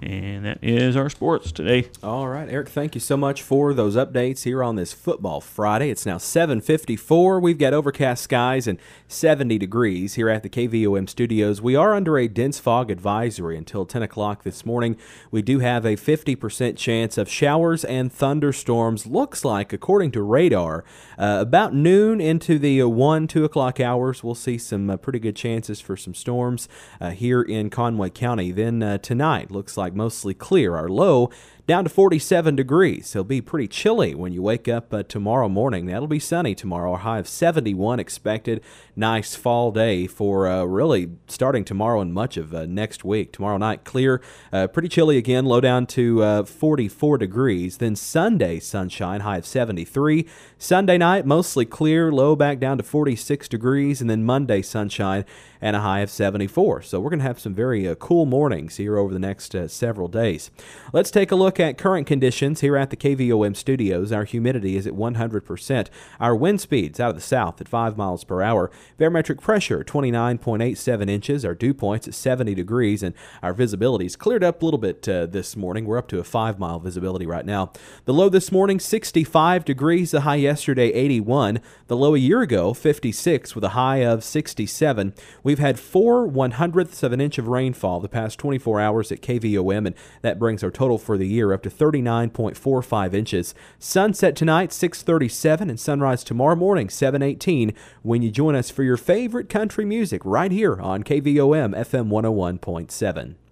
And 0.00 0.44
that 0.44 0.58
is 0.62 0.96
our 0.96 1.10
sports 1.10 1.50
today. 1.50 1.88
All 2.04 2.28
right, 2.28 2.48
Eric, 2.48 2.68
thank 2.68 2.94
you 2.94 3.00
so 3.00 3.16
much 3.16 3.42
for 3.42 3.74
those 3.74 3.96
updates 3.96 4.44
here 4.44 4.62
on 4.62 4.76
this 4.76 4.92
Football 4.92 5.40
Friday. 5.40 5.90
It's 5.90 6.06
now 6.06 6.18
7:54. 6.18 7.40
We've 7.40 7.58
got 7.58 7.74
overcast 7.74 8.22
skies 8.22 8.68
and 8.68 8.78
70 9.08 9.58
degrees 9.58 10.14
here 10.14 10.28
at 10.28 10.44
the 10.44 10.48
KVOM 10.48 11.08
studios. 11.08 11.60
We 11.60 11.74
are 11.74 11.94
under 11.94 12.16
a 12.16 12.28
dense 12.28 12.60
fog 12.60 12.90
advisory 12.90 13.56
until 13.56 13.84
10 13.84 14.02
o'clock 14.02 14.44
this 14.44 14.64
morning. 14.64 14.96
We 15.32 15.42
do 15.42 15.58
have 15.58 15.84
a 15.84 15.96
50% 15.96 16.76
chance 16.76 17.18
of 17.18 17.28
showers 17.28 17.84
and 17.84 18.12
thunderstorms. 18.12 19.06
Looks 19.06 19.44
like, 19.44 19.72
according 19.72 20.12
to 20.12 20.22
radar, 20.22 20.84
uh, 21.18 21.38
about 21.40 21.74
noon 21.74 22.20
into 22.20 22.58
the 22.58 22.82
uh, 22.82 22.88
1, 22.88 23.26
2 23.26 23.44
o'clock 23.44 23.80
hours, 23.80 24.22
we'll 24.22 24.34
see 24.34 24.58
some 24.58 24.88
uh, 24.90 24.96
pretty 24.96 25.18
good 25.18 25.36
chances 25.36 25.80
for 25.80 25.96
some 25.96 26.14
storms 26.14 26.68
uh, 27.00 27.10
here 27.10 27.42
in 27.42 27.68
Conway 27.70 28.10
County. 28.10 28.52
Then 28.52 28.82
uh, 28.82 28.98
tonight, 28.98 29.50
looks 29.50 29.76
like 29.76 29.87
mostly 29.94 30.34
clear. 30.34 30.76
Our 30.76 30.88
low 30.88 31.30
down 31.68 31.84
to 31.84 31.90
47 31.90 32.56
degrees. 32.56 33.14
It'll 33.14 33.24
be 33.24 33.42
pretty 33.42 33.68
chilly 33.68 34.14
when 34.14 34.32
you 34.32 34.40
wake 34.40 34.68
up 34.68 34.92
uh, 34.94 35.02
tomorrow 35.02 35.50
morning. 35.50 35.84
That'll 35.84 36.08
be 36.08 36.18
sunny 36.18 36.54
tomorrow. 36.54 36.94
A 36.94 36.96
high 36.96 37.18
of 37.18 37.28
71 37.28 38.00
expected. 38.00 38.62
Nice 38.96 39.34
fall 39.34 39.70
day 39.70 40.06
for 40.06 40.48
uh, 40.48 40.64
really 40.64 41.10
starting 41.26 41.66
tomorrow 41.66 42.00
and 42.00 42.14
much 42.14 42.38
of 42.38 42.54
uh, 42.54 42.64
next 42.64 43.04
week. 43.04 43.32
Tomorrow 43.32 43.58
night, 43.58 43.84
clear, 43.84 44.22
uh, 44.50 44.66
pretty 44.68 44.88
chilly 44.88 45.18
again, 45.18 45.44
low 45.44 45.60
down 45.60 45.84
to 45.88 46.22
uh, 46.22 46.42
44 46.44 47.18
degrees. 47.18 47.76
Then 47.76 47.94
Sunday, 47.94 48.60
sunshine, 48.60 49.20
high 49.20 49.36
of 49.36 49.44
73. 49.44 50.26
Sunday 50.56 50.96
night, 50.96 51.26
mostly 51.26 51.66
clear, 51.66 52.10
low 52.10 52.34
back 52.34 52.60
down 52.60 52.78
to 52.78 52.82
46 52.82 53.46
degrees. 53.46 54.00
And 54.00 54.08
then 54.08 54.24
Monday, 54.24 54.62
sunshine 54.62 55.26
and 55.60 55.76
a 55.76 55.80
high 55.80 56.00
of 56.00 56.08
74. 56.08 56.82
So 56.82 56.98
we're 56.98 57.10
going 57.10 57.18
to 57.18 57.26
have 57.26 57.40
some 57.40 57.52
very 57.52 57.86
uh, 57.86 57.94
cool 57.96 58.24
mornings 58.24 58.76
here 58.76 58.96
over 58.96 59.12
the 59.12 59.18
next 59.18 59.54
several 59.68 60.08
days. 60.08 60.50
Let's 60.92 61.10
take 61.10 61.30
a 61.30 61.36
look 61.36 61.57
at 61.60 61.78
current 61.78 62.06
conditions 62.06 62.60
here 62.60 62.76
at 62.76 62.90
the 62.90 62.96
KVOM 62.96 63.56
studios. 63.56 64.12
Our 64.12 64.24
humidity 64.24 64.76
is 64.76 64.86
at 64.86 64.94
100%. 64.94 65.88
Our 66.20 66.36
wind 66.36 66.60
speeds 66.60 67.00
out 67.00 67.10
of 67.10 67.14
the 67.16 67.20
south 67.22 67.60
at 67.60 67.68
5 67.68 67.96
miles 67.96 68.24
per 68.24 68.42
hour. 68.42 68.70
Barometric 68.96 69.40
pressure 69.40 69.82
29.87 69.84 71.08
inches. 71.08 71.44
Our 71.44 71.54
dew 71.54 71.74
points 71.74 72.08
at 72.08 72.14
70 72.14 72.54
degrees. 72.54 73.02
And 73.02 73.14
our 73.42 73.52
visibility 73.52 74.06
is 74.06 74.16
cleared 74.16 74.44
up 74.44 74.62
a 74.62 74.64
little 74.64 74.78
bit 74.78 75.08
uh, 75.08 75.26
this 75.26 75.56
morning. 75.56 75.84
We're 75.84 75.98
up 75.98 76.08
to 76.08 76.18
a 76.18 76.24
5 76.24 76.58
mile 76.58 76.78
visibility 76.78 77.26
right 77.26 77.46
now. 77.46 77.72
The 78.04 78.14
low 78.14 78.28
this 78.28 78.52
morning 78.52 78.80
65 78.80 79.64
degrees. 79.64 80.10
The 80.10 80.22
high 80.22 80.36
yesterday 80.36 80.92
81. 80.92 81.60
The 81.86 81.96
low 81.96 82.14
a 82.14 82.18
year 82.18 82.42
ago 82.42 82.74
56 82.74 83.54
with 83.54 83.64
a 83.64 83.70
high 83.70 83.98
of 83.98 84.24
67. 84.24 85.14
We've 85.42 85.58
had 85.58 85.78
four 85.78 86.26
one 86.26 86.52
hundredths 86.52 87.02
of 87.02 87.12
an 87.12 87.20
inch 87.20 87.38
of 87.38 87.48
rainfall 87.48 88.00
the 88.00 88.08
past 88.08 88.38
24 88.38 88.80
hours 88.80 89.12
at 89.12 89.22
KVOM, 89.22 89.86
and 89.86 89.94
that 90.22 90.38
brings 90.38 90.62
our 90.62 90.70
total 90.70 90.98
for 90.98 91.18
the 91.18 91.26
year 91.26 91.47
up 91.54 91.62
to 91.62 91.70
39.45 91.70 93.14
inches. 93.14 93.54
Sunset 93.78 94.36
tonight 94.36 94.70
6:37 94.70 95.68
and 95.68 95.80
sunrise 95.80 96.22
tomorrow 96.22 96.56
morning 96.56 96.88
7:18 96.88 97.72
when 98.02 98.22
you 98.22 98.30
join 98.30 98.54
us 98.54 98.70
for 98.70 98.82
your 98.82 98.96
favorite 98.96 99.48
country 99.48 99.84
music 99.84 100.22
right 100.24 100.52
here 100.52 100.80
on 100.80 101.02
KVOM 101.02 101.74
FM 101.74 102.08
101.7. 102.08 103.47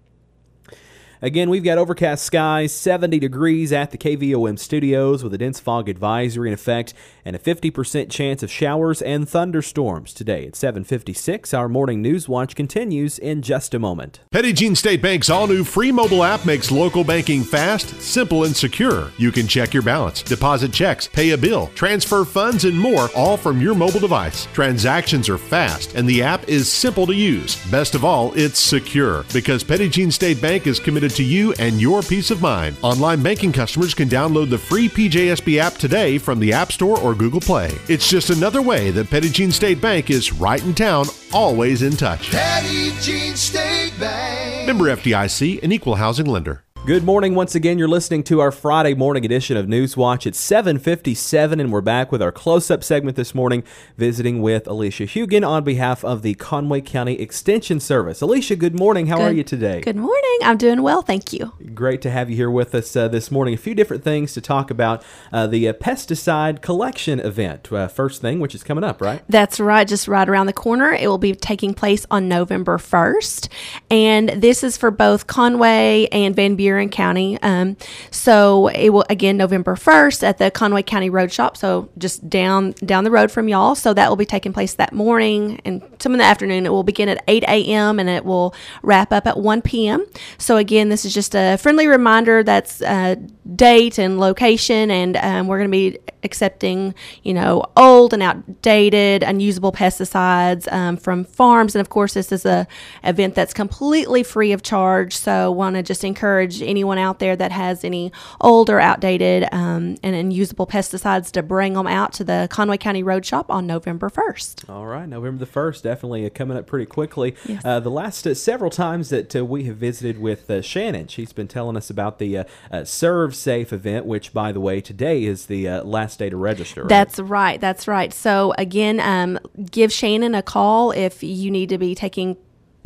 Again, 1.19 1.49
we've 1.49 1.63
got 1.63 1.79
overcast 1.79 2.23
skies, 2.23 2.71
70 2.71 3.17
degrees 3.17 3.71
at 3.71 3.89
the 3.89 3.97
KVOM 3.97 4.59
studios 4.59 5.23
with 5.23 5.33
a 5.33 5.37
dense 5.39 5.59
fog 5.59 5.89
advisory 5.89 6.49
in 6.49 6.53
effect 6.53 6.93
and 7.25 7.35
a 7.35 7.39
50% 7.39 8.11
chance 8.11 8.43
of 8.43 8.51
showers 8.51 9.01
and 9.01 9.27
thunderstorms 9.27 10.13
today 10.13 10.45
at 10.45 10.55
7:56. 10.55 11.55
Our 11.55 11.67
morning 11.67 12.03
news 12.03 12.29
watch 12.29 12.55
continues 12.55 13.17
in 13.17 13.41
just 13.41 13.73
a 13.73 13.79
moment. 13.79 14.19
Petit 14.29 14.53
Jean 14.53 14.75
State 14.75 15.01
Bank's 15.01 15.29
all-new 15.29 15.63
free 15.63 15.91
mobile 15.91 16.23
app 16.23 16.45
makes 16.45 16.71
local 16.71 17.03
banking 17.03 17.43
fast, 17.43 17.99
simple, 17.99 18.43
and 18.43 18.55
secure. 18.55 19.11
You 19.17 19.31
can 19.31 19.47
check 19.47 19.73
your 19.73 19.83
balance, 19.83 20.21
deposit 20.21 20.71
checks, 20.71 21.07
pay 21.07 21.31
a 21.31 21.37
bill, 21.37 21.71
transfer 21.73 22.25
funds, 22.25 22.63
and 22.63 22.79
more 22.79 23.09
all 23.15 23.37
from 23.37 23.59
your 23.59 23.73
mobile 23.73 23.99
device. 23.99 24.47
Transactions 24.53 25.29
are 25.29 25.39
fast, 25.39 25.95
and 25.95 26.07
the 26.07 26.21
app 26.21 26.47
is 26.47 26.71
simple 26.71 27.07
to 27.07 27.15
use. 27.15 27.55
Best 27.71 27.95
of 27.95 28.05
all, 28.05 28.33
it's 28.35 28.59
secure 28.59 29.25
because 29.33 29.63
Petit 29.63 29.89
Jean 29.89 30.11
State 30.11 30.39
Bank 30.39 30.67
is 30.67 30.79
committed 30.79 31.06
to 31.11 31.23
you 31.23 31.53
and 31.59 31.81
your 31.81 32.01
peace 32.01 32.31
of 32.31 32.41
mind. 32.41 32.77
Online 32.81 33.21
banking 33.23 33.51
customers 33.51 33.93
can 33.93 34.09
download 34.09 34.49
the 34.49 34.57
free 34.57 34.89
PJSB 34.89 35.57
app 35.57 35.73
today 35.73 36.17
from 36.17 36.39
the 36.39 36.53
App 36.53 36.71
Store 36.71 36.99
or 36.99 37.15
Google 37.15 37.41
Play. 37.41 37.71
It's 37.87 38.09
just 38.09 38.29
another 38.29 38.61
way 38.61 38.91
that 38.91 39.09
Jean 39.31 39.51
State 39.51 39.81
Bank 39.81 40.09
is 40.09 40.33
right 40.33 40.63
in 40.63 40.73
town, 40.73 41.05
always 41.33 41.81
in 41.81 41.97
touch. 41.97 42.31
Petit 42.31 42.91
Jean 43.01 43.35
State 43.35 43.93
Bank. 43.99 44.67
Member 44.67 44.85
FDIC, 44.85 45.63
an 45.63 45.71
equal 45.71 45.95
housing 45.95 46.25
lender. 46.25 46.63
Good 46.87 47.03
morning 47.03 47.35
once 47.35 47.53
again. 47.53 47.77
You're 47.77 47.89
listening 47.89 48.23
to 48.23 48.39
our 48.39 48.49
Friday 48.49 48.93
morning 48.93 49.25
edition 49.25 49.57
of 49.57 49.65
Newswatch. 49.65 50.25
It's 50.25 50.39
7:57 50.39 51.59
and 51.59 51.69
we're 51.69 51.81
back 51.81 52.13
with 52.13 52.21
our 52.21 52.31
close-up 52.31 52.81
segment 52.81 53.17
this 53.17 53.35
morning 53.35 53.65
visiting 53.97 54.41
with 54.41 54.65
Alicia 54.69 55.03
Hugan 55.03 55.45
on 55.45 55.65
behalf 55.65 56.05
of 56.05 56.21
the 56.21 56.35
Conway 56.35 56.79
County 56.79 57.19
Extension 57.19 57.81
Service. 57.81 58.21
Alicia, 58.21 58.55
good 58.55 58.79
morning. 58.79 59.07
How 59.07 59.17
Good- 59.17 59.23
are 59.23 59.33
you 59.33 59.43
today? 59.43 59.81
Good 59.81 59.97
morning. 59.97 60.37
I'm 60.43 60.55
doing 60.55 60.81
well, 60.81 61.01
thank 61.01 61.33
you. 61.33 61.51
Great 61.73 62.01
to 62.03 62.09
have 62.09 62.29
you 62.29 62.37
here 62.37 62.49
with 62.49 62.73
us 62.73 62.95
uh, 62.95 63.09
this 63.09 63.31
morning. 63.31 63.53
A 63.53 63.57
few 63.57 63.75
different 63.75 64.05
things 64.05 64.31
to 64.35 64.39
talk 64.39 64.71
about. 64.71 65.03
Uh, 65.33 65.45
the 65.45 65.67
uh, 65.67 65.73
pesticide 65.73 66.61
collection 66.61 67.19
event. 67.19 67.69
Uh, 67.69 67.89
first 67.89 68.21
thing, 68.21 68.39
which 68.39 68.55
is 68.55 68.63
coming 68.63 68.85
up, 68.85 69.01
right? 69.01 69.23
That's 69.27 69.59
right, 69.59 69.85
just 69.85 70.07
right 70.07 70.29
around 70.29 70.45
the 70.45 70.53
corner. 70.53 70.93
It 70.93 71.09
will 71.09 71.17
be 71.17 71.35
taking 71.35 71.73
place 71.73 72.05
on 72.09 72.29
November 72.29 72.77
1st. 72.77 73.49
And 73.91 74.29
this 74.29 74.63
is 74.63 74.77
for 74.77 74.89
both 74.89 75.27
Conway 75.27 76.07
and 76.13 76.33
Van 76.33 76.55
Buren 76.55 76.76
County. 76.85 77.41
Um, 77.41 77.77
so 78.11 78.67
it 78.67 78.89
will, 78.89 79.05
again, 79.09 79.37
November 79.37 79.75
1st 79.75 80.23
at 80.23 80.37
the 80.37 80.51
Conway 80.51 80.83
County 80.83 81.09
Road 81.09 81.31
Shop. 81.31 81.57
So 81.57 81.89
just 81.97 82.29
down 82.29 82.71
down 82.85 83.03
the 83.03 83.11
road 83.11 83.31
from 83.31 83.47
y'all. 83.47 83.75
So 83.75 83.93
that 83.93 84.09
will 84.09 84.15
be 84.15 84.25
taking 84.25 84.53
place 84.53 84.75
that 84.75 84.93
morning 84.93 85.59
and 85.65 85.81
some 85.99 86.13
in 86.13 86.19
the 86.19 86.25
afternoon. 86.25 86.65
It 86.65 86.69
will 86.69 86.83
begin 86.83 87.09
at 87.09 87.23
8 87.27 87.43
a.m. 87.43 87.99
and 87.99 88.09
it 88.09 88.23
will 88.23 88.53
wrap 88.83 89.11
up 89.11 89.25
at 89.27 89.37
1 89.37 89.61
p.m. 89.63 90.05
So 90.37 90.57
again, 90.57 90.89
this 90.89 91.05
is 91.05 91.13
just 91.13 91.35
a 91.35 91.57
friendly 91.57 91.87
reminder 91.87 92.43
that's 92.43 92.81
uh, 92.81 93.15
date 93.55 93.97
and 93.97 94.19
location. 94.19 94.91
And 94.91 95.17
um, 95.17 95.47
we're 95.47 95.57
going 95.57 95.71
to 95.71 95.77
be 95.77 95.99
accepting, 96.23 96.93
you 97.23 97.33
know, 97.33 97.63
old 97.75 98.13
and 98.13 98.21
outdated, 98.21 99.23
unusable 99.23 99.71
pesticides 99.71 100.71
um, 100.71 100.97
from 100.97 101.23
farms. 101.23 101.75
And 101.75 101.81
of 101.81 101.89
course, 101.89 102.13
this 102.13 102.31
is 102.31 102.45
a 102.45 102.67
event 103.03 103.35
that's 103.35 103.53
completely 103.53 104.23
free 104.23 104.51
of 104.51 104.61
charge. 104.61 105.15
So, 105.15 105.51
want 105.51 105.75
to 105.75 105.83
just 105.83 106.03
encourage 106.03 106.61
anyone 106.67 106.97
out 106.97 107.19
there 107.19 107.35
that 107.35 107.51
has 107.51 107.83
any 107.83 108.11
old 108.41 108.69
or 108.69 108.79
outdated 108.79 109.47
um, 109.51 109.97
and 110.03 110.15
unusable 110.15 110.67
pesticides 110.67 111.31
to 111.31 111.43
bring 111.43 111.73
them 111.73 111.87
out 111.87 112.13
to 112.13 112.23
the 112.23 112.47
Conway 112.51 112.77
County 112.77 113.03
Road 113.03 113.25
Shop 113.25 113.49
on 113.49 113.65
November 113.65 114.09
first. 114.09 114.65
All 114.69 114.85
right, 114.85 115.07
November 115.07 115.43
the 115.43 115.51
1st, 115.51 115.81
definitely 115.83 116.25
uh, 116.25 116.29
coming 116.29 116.57
up 116.57 116.67
pretty 116.67 116.85
quickly. 116.85 117.35
Yes. 117.45 117.63
Uh, 117.63 117.79
the 117.79 117.89
last 117.89 118.25
uh, 118.27 118.33
several 118.33 118.69
times 118.69 119.09
that 119.09 119.35
uh, 119.35 119.45
we 119.45 119.63
have 119.63 119.77
visited 119.77 120.19
with 120.19 120.49
uh, 120.49 120.61
Shannon, 120.61 121.07
she's 121.07 121.33
been 121.33 121.47
telling 121.47 121.77
us 121.77 121.89
about 121.89 122.19
the 122.19 122.39
uh, 122.39 122.43
ServSafe 122.71 123.71
event, 123.71 124.05
which, 124.05 124.33
by 124.33 124.51
the 124.51 124.59
way, 124.59 124.81
today 124.81 125.23
is 125.23 125.45
the 125.45 125.67
uh, 125.67 125.83
last 125.83 126.19
day 126.19 126.29
to 126.29 126.37
register. 126.37 126.81
right? 126.81 126.89
That's 126.89 127.19
right. 127.19 127.59
That's 127.59 127.87
right. 127.87 128.13
So 128.13 128.53
again, 128.57 128.99
um, 128.99 129.39
give 129.71 129.91
Shannon 129.91 130.35
a 130.35 130.41
call 130.41 130.91
if 130.91 131.23
you 131.23 131.51
need 131.51 131.69
to 131.69 131.77
be 131.77 131.95
taking 131.95 132.37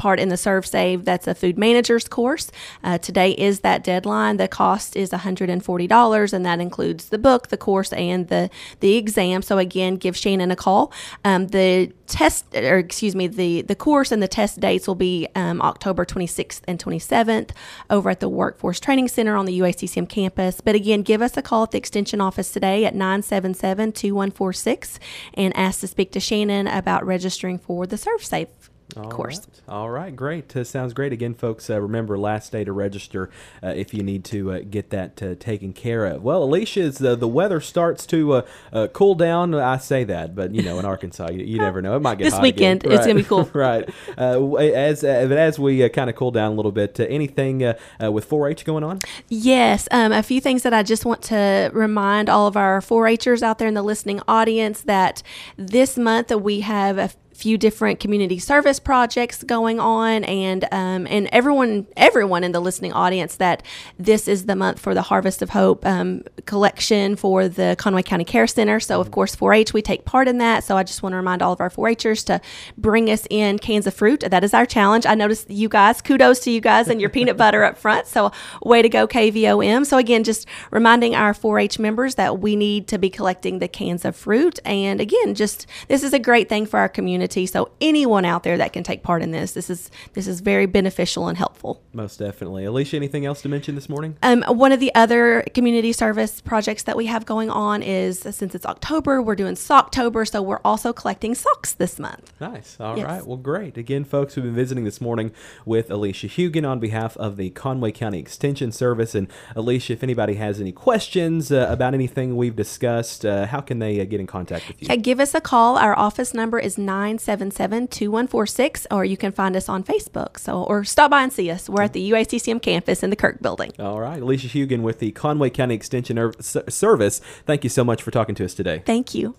part 0.01 0.19
in 0.19 0.29
the 0.29 0.35
ServSafe. 0.35 1.05
That's 1.05 1.27
a 1.27 1.35
food 1.35 1.59
manager's 1.59 2.07
course. 2.07 2.51
Uh, 2.83 2.97
today 2.97 3.33
is 3.33 3.59
that 3.59 3.83
deadline. 3.83 4.37
The 4.37 4.47
cost 4.47 4.95
is 4.95 5.11
$140, 5.11 6.33
and 6.33 6.45
that 6.45 6.59
includes 6.59 7.09
the 7.09 7.19
book, 7.19 7.49
the 7.49 7.57
course, 7.57 7.93
and 7.93 8.27
the 8.27 8.49
the 8.79 8.95
exam. 8.95 9.43
So 9.43 9.59
again, 9.59 9.97
give 9.97 10.17
Shannon 10.17 10.49
a 10.49 10.55
call. 10.55 10.91
Um, 11.23 11.47
the 11.49 11.91
test, 12.07 12.45
or 12.55 12.79
excuse 12.79 13.15
me, 13.15 13.27
the 13.27 13.61
the 13.61 13.75
course 13.75 14.11
and 14.11 14.23
the 14.23 14.27
test 14.27 14.59
dates 14.59 14.87
will 14.87 14.95
be 14.95 15.27
um, 15.35 15.61
October 15.61 16.03
26th 16.03 16.61
and 16.67 16.83
27th 16.83 17.51
over 17.91 18.09
at 18.09 18.19
the 18.19 18.29
Workforce 18.29 18.79
Training 18.79 19.07
Center 19.07 19.35
on 19.35 19.45
the 19.45 19.59
UACCM 19.59 20.09
campus. 20.09 20.61
But 20.61 20.73
again, 20.73 21.03
give 21.03 21.21
us 21.21 21.37
a 21.37 21.43
call 21.43 21.63
at 21.63 21.71
the 21.71 21.77
Extension 21.77 22.19
office 22.19 22.51
today 22.51 22.85
at 22.85 22.95
977 22.95 23.91
2146 23.91 24.99
and 25.35 25.55
ask 25.55 25.81
to 25.81 25.87
speak 25.87 26.11
to 26.13 26.19
Shannon 26.19 26.65
about 26.65 27.05
registering 27.05 27.59
for 27.59 27.85
the 27.85 27.97
ServSafe 27.97 28.47
All 28.97 29.09
course. 29.09 29.39
right. 29.39 29.61
All 29.67 29.89
right, 29.89 30.15
great. 30.15 30.55
Uh, 30.55 30.63
sounds 30.63 30.93
great. 30.93 31.13
Again, 31.13 31.33
folks, 31.33 31.69
uh, 31.69 31.79
remember 31.79 32.17
last 32.17 32.51
day 32.51 32.63
to 32.63 32.71
register 32.71 33.29
uh, 33.63 33.69
if 33.69 33.93
you 33.93 34.03
need 34.03 34.23
to 34.25 34.51
uh, 34.51 34.59
get 34.69 34.89
that 34.89 35.21
uh, 35.21 35.35
taken 35.39 35.73
care 35.73 36.05
of. 36.05 36.23
Well, 36.23 36.43
Alicia, 36.43 36.81
as 36.81 37.01
uh, 37.01 37.15
the 37.15 37.27
weather 37.27 37.59
starts 37.59 38.05
to 38.07 38.33
uh, 38.33 38.41
uh, 38.73 38.87
cool 38.87 39.15
down, 39.15 39.53
I 39.55 39.77
say 39.77 40.03
that, 40.05 40.35
but 40.35 40.53
you 40.53 40.61
know, 40.61 40.79
in 40.79 40.85
Arkansas, 40.85 41.29
you, 41.31 41.45
you 41.45 41.57
never 41.59 41.81
know. 41.81 41.95
It 41.95 42.01
might 42.01 42.17
get 42.17 42.25
This 42.25 42.39
weekend, 42.39 42.83
it's 42.83 43.05
gonna 43.05 43.15
be 43.15 43.23
cool. 43.23 43.49
right. 43.53 43.89
Uh, 44.17 44.55
as 44.55 45.03
uh, 45.03 45.25
but 45.27 45.37
as 45.37 45.59
we 45.59 45.83
uh, 45.83 45.89
kind 45.89 46.09
of 46.09 46.15
cool 46.15 46.31
down 46.31 46.51
a 46.51 46.55
little 46.55 46.71
bit, 46.71 46.99
uh, 46.99 47.03
anything 47.03 47.63
uh, 47.63 47.77
uh, 48.01 48.11
with 48.11 48.29
4-H 48.29 48.65
going 48.65 48.83
on? 48.83 48.99
Yes, 49.29 49.87
um, 49.91 50.11
a 50.11 50.23
few 50.23 50.41
things 50.41 50.63
that 50.63 50.73
I 50.73 50.83
just 50.83 51.05
want 51.05 51.21
to 51.23 51.69
remind 51.73 52.29
all 52.29 52.47
of 52.47 52.57
our 52.57 52.81
4-Hers 52.81 53.43
out 53.43 53.59
there 53.59 53.67
in 53.67 53.73
the 53.73 53.83
listening 53.83 54.21
audience 54.27 54.81
that 54.83 55.23
this 55.57 55.97
month 55.97 56.31
we 56.31 56.61
have 56.61 56.97
a 56.97 57.09
few 57.41 57.57
different 57.57 57.99
community 57.99 58.37
service 58.37 58.79
projects 58.79 59.43
going 59.43 59.79
on, 59.79 60.23
and 60.25 60.65
um, 60.71 61.07
and 61.09 61.27
everyone 61.31 61.87
everyone 61.97 62.43
in 62.43 62.51
the 62.51 62.59
listening 62.59 62.93
audience 62.93 63.37
that 63.37 63.63
this 63.97 64.27
is 64.27 64.45
the 64.45 64.55
month 64.55 64.79
for 64.79 64.93
the 64.93 65.01
Harvest 65.01 65.41
of 65.41 65.49
Hope 65.49 65.83
um, 65.85 66.21
collection 66.45 67.15
for 67.15 67.47
the 67.47 67.75
Conway 67.79 68.03
County 68.03 68.25
Care 68.25 68.45
Center. 68.45 68.79
So 68.79 69.01
of 69.01 69.09
course 69.09 69.35
4-H 69.35 69.73
we 69.73 69.81
take 69.81 70.05
part 70.05 70.27
in 70.27 70.37
that. 70.37 70.63
So 70.63 70.77
I 70.77 70.83
just 70.83 71.01
want 71.01 71.13
to 71.13 71.17
remind 71.17 71.41
all 71.41 71.51
of 71.51 71.59
our 71.59 71.69
4-Hers 71.69 72.23
to 72.25 72.39
bring 72.77 73.09
us 73.09 73.25
in 73.31 73.57
cans 73.57 73.87
of 73.87 73.95
fruit. 73.95 74.21
That 74.21 74.43
is 74.43 74.53
our 74.53 74.65
challenge. 74.65 75.07
I 75.07 75.15
noticed 75.15 75.49
you 75.49 75.67
guys. 75.67 76.01
Kudos 76.01 76.41
to 76.41 76.51
you 76.51 76.61
guys 76.61 76.89
and 76.89 77.01
your 77.01 77.09
peanut 77.09 77.37
butter 77.41 77.63
up 77.63 77.77
front. 77.77 78.05
So 78.05 78.31
way 78.63 78.83
to 78.83 78.89
go 78.89 79.07
KVOM. 79.07 79.85
So 79.85 79.97
again, 79.97 80.23
just 80.23 80.47
reminding 80.69 81.15
our 81.15 81.33
4-H 81.33 81.79
members 81.79 82.15
that 82.15 82.39
we 82.39 82.55
need 82.55 82.87
to 82.89 82.99
be 82.99 83.09
collecting 83.09 83.57
the 83.57 83.67
cans 83.67 84.05
of 84.05 84.15
fruit. 84.15 84.59
And 84.63 85.01
again, 85.01 85.33
just 85.33 85.65
this 85.87 86.03
is 86.03 86.13
a 86.13 86.19
great 86.19 86.49
thing 86.49 86.67
for 86.67 86.77
our 86.77 86.89
community. 86.89 87.30
So 87.31 87.71
anyone 87.79 88.25
out 88.25 88.43
there 88.43 88.57
that 88.57 88.73
can 88.73 88.83
take 88.83 89.03
part 89.03 89.21
in 89.21 89.31
this, 89.31 89.53
this 89.53 89.69
is 89.69 89.89
this 90.13 90.27
is 90.27 90.41
very 90.41 90.65
beneficial 90.65 91.27
and 91.27 91.37
helpful. 91.37 91.81
Most 91.93 92.19
definitely. 92.19 92.65
Alicia, 92.65 92.97
anything 92.97 93.25
else 93.25 93.41
to 93.43 93.49
mention 93.49 93.75
this 93.75 93.89
morning? 93.89 94.17
Um, 94.21 94.43
one 94.43 94.71
of 94.71 94.79
the 94.79 94.93
other 94.95 95.43
community 95.53 95.93
service 95.93 96.41
projects 96.41 96.83
that 96.83 96.97
we 96.97 97.05
have 97.05 97.25
going 97.25 97.49
on 97.49 97.81
is 97.81 98.19
since 98.19 98.53
it's 98.53 98.65
October, 98.65 99.21
we're 99.21 99.35
doing 99.35 99.55
Socktober, 99.55 100.27
so 100.27 100.41
we're 100.41 100.59
also 100.65 100.93
collecting 100.93 101.35
socks 101.35 101.73
this 101.73 101.99
month. 101.99 102.33
Nice. 102.39 102.77
All 102.79 102.95
right. 102.95 102.97
Yes. 102.97 103.23
Well, 103.23 103.37
great. 103.37 103.77
Again, 103.77 104.03
folks, 104.03 104.35
we've 104.35 104.45
been 104.45 104.55
visiting 104.55 104.83
this 104.83 104.99
morning 104.99 105.31
with 105.65 105.89
Alicia 105.89 106.27
Hugan 106.27 106.67
on 106.67 106.79
behalf 106.79 107.15
of 107.17 107.37
the 107.37 107.49
Conway 107.51 107.91
County 107.91 108.19
Extension 108.19 108.71
Service. 108.71 109.15
And 109.15 109.27
Alicia, 109.55 109.93
if 109.93 110.03
anybody 110.03 110.35
has 110.35 110.59
any 110.59 110.71
questions 110.71 111.51
uh, 111.51 111.67
about 111.69 111.93
anything 111.93 112.35
we've 112.35 112.55
discussed, 112.55 113.25
uh, 113.25 113.45
how 113.45 113.61
can 113.61 113.79
they 113.79 113.99
uh, 113.99 114.05
get 114.05 114.19
in 114.19 114.27
contact 114.27 114.67
with 114.67 114.81
you? 114.81 114.87
Okay, 114.87 114.97
give 114.97 115.19
us 115.19 115.33
a 115.33 115.41
call. 115.41 115.77
Our 115.77 115.97
office 115.97 116.33
number 116.33 116.59
is 116.59 116.77
977-2146 117.27 118.87
or 118.91 119.05
you 119.05 119.17
can 119.17 119.31
find 119.31 119.55
us 119.55 119.69
on 119.69 119.83
Facebook. 119.83 120.39
So 120.39 120.63
or 120.63 120.83
stop 120.83 121.11
by 121.11 121.23
and 121.23 121.31
see 121.33 121.49
us. 121.51 121.69
We're 121.69 121.83
at 121.83 121.93
the 121.93 122.11
UACCM 122.11 122.61
campus 122.61 123.03
in 123.03 123.09
the 123.09 123.15
Kirk 123.15 123.41
building. 123.41 123.71
All 123.79 123.99
right. 123.99 124.21
Alicia 124.21 124.47
Hugan 124.47 124.81
with 124.81 124.99
the 124.99 125.11
Conway 125.11 125.49
County 125.49 125.75
Extension 125.75 126.17
Er- 126.17 126.33
S- 126.39 126.57
Service. 126.69 127.19
Thank 127.45 127.63
you 127.63 127.69
so 127.69 127.83
much 127.83 128.01
for 128.03 128.11
talking 128.11 128.35
to 128.35 128.45
us 128.45 128.53
today. 128.53 128.83
Thank 128.85 129.13
you. 129.13 129.35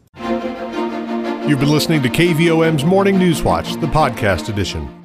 You've 1.48 1.58
been 1.60 1.70
listening 1.72 2.02
to 2.02 2.08
KVOM's 2.08 2.84
Morning 2.84 3.18
News 3.18 3.42
Watch, 3.42 3.72
the 3.74 3.88
podcast 3.88 4.48
edition. 4.48 5.01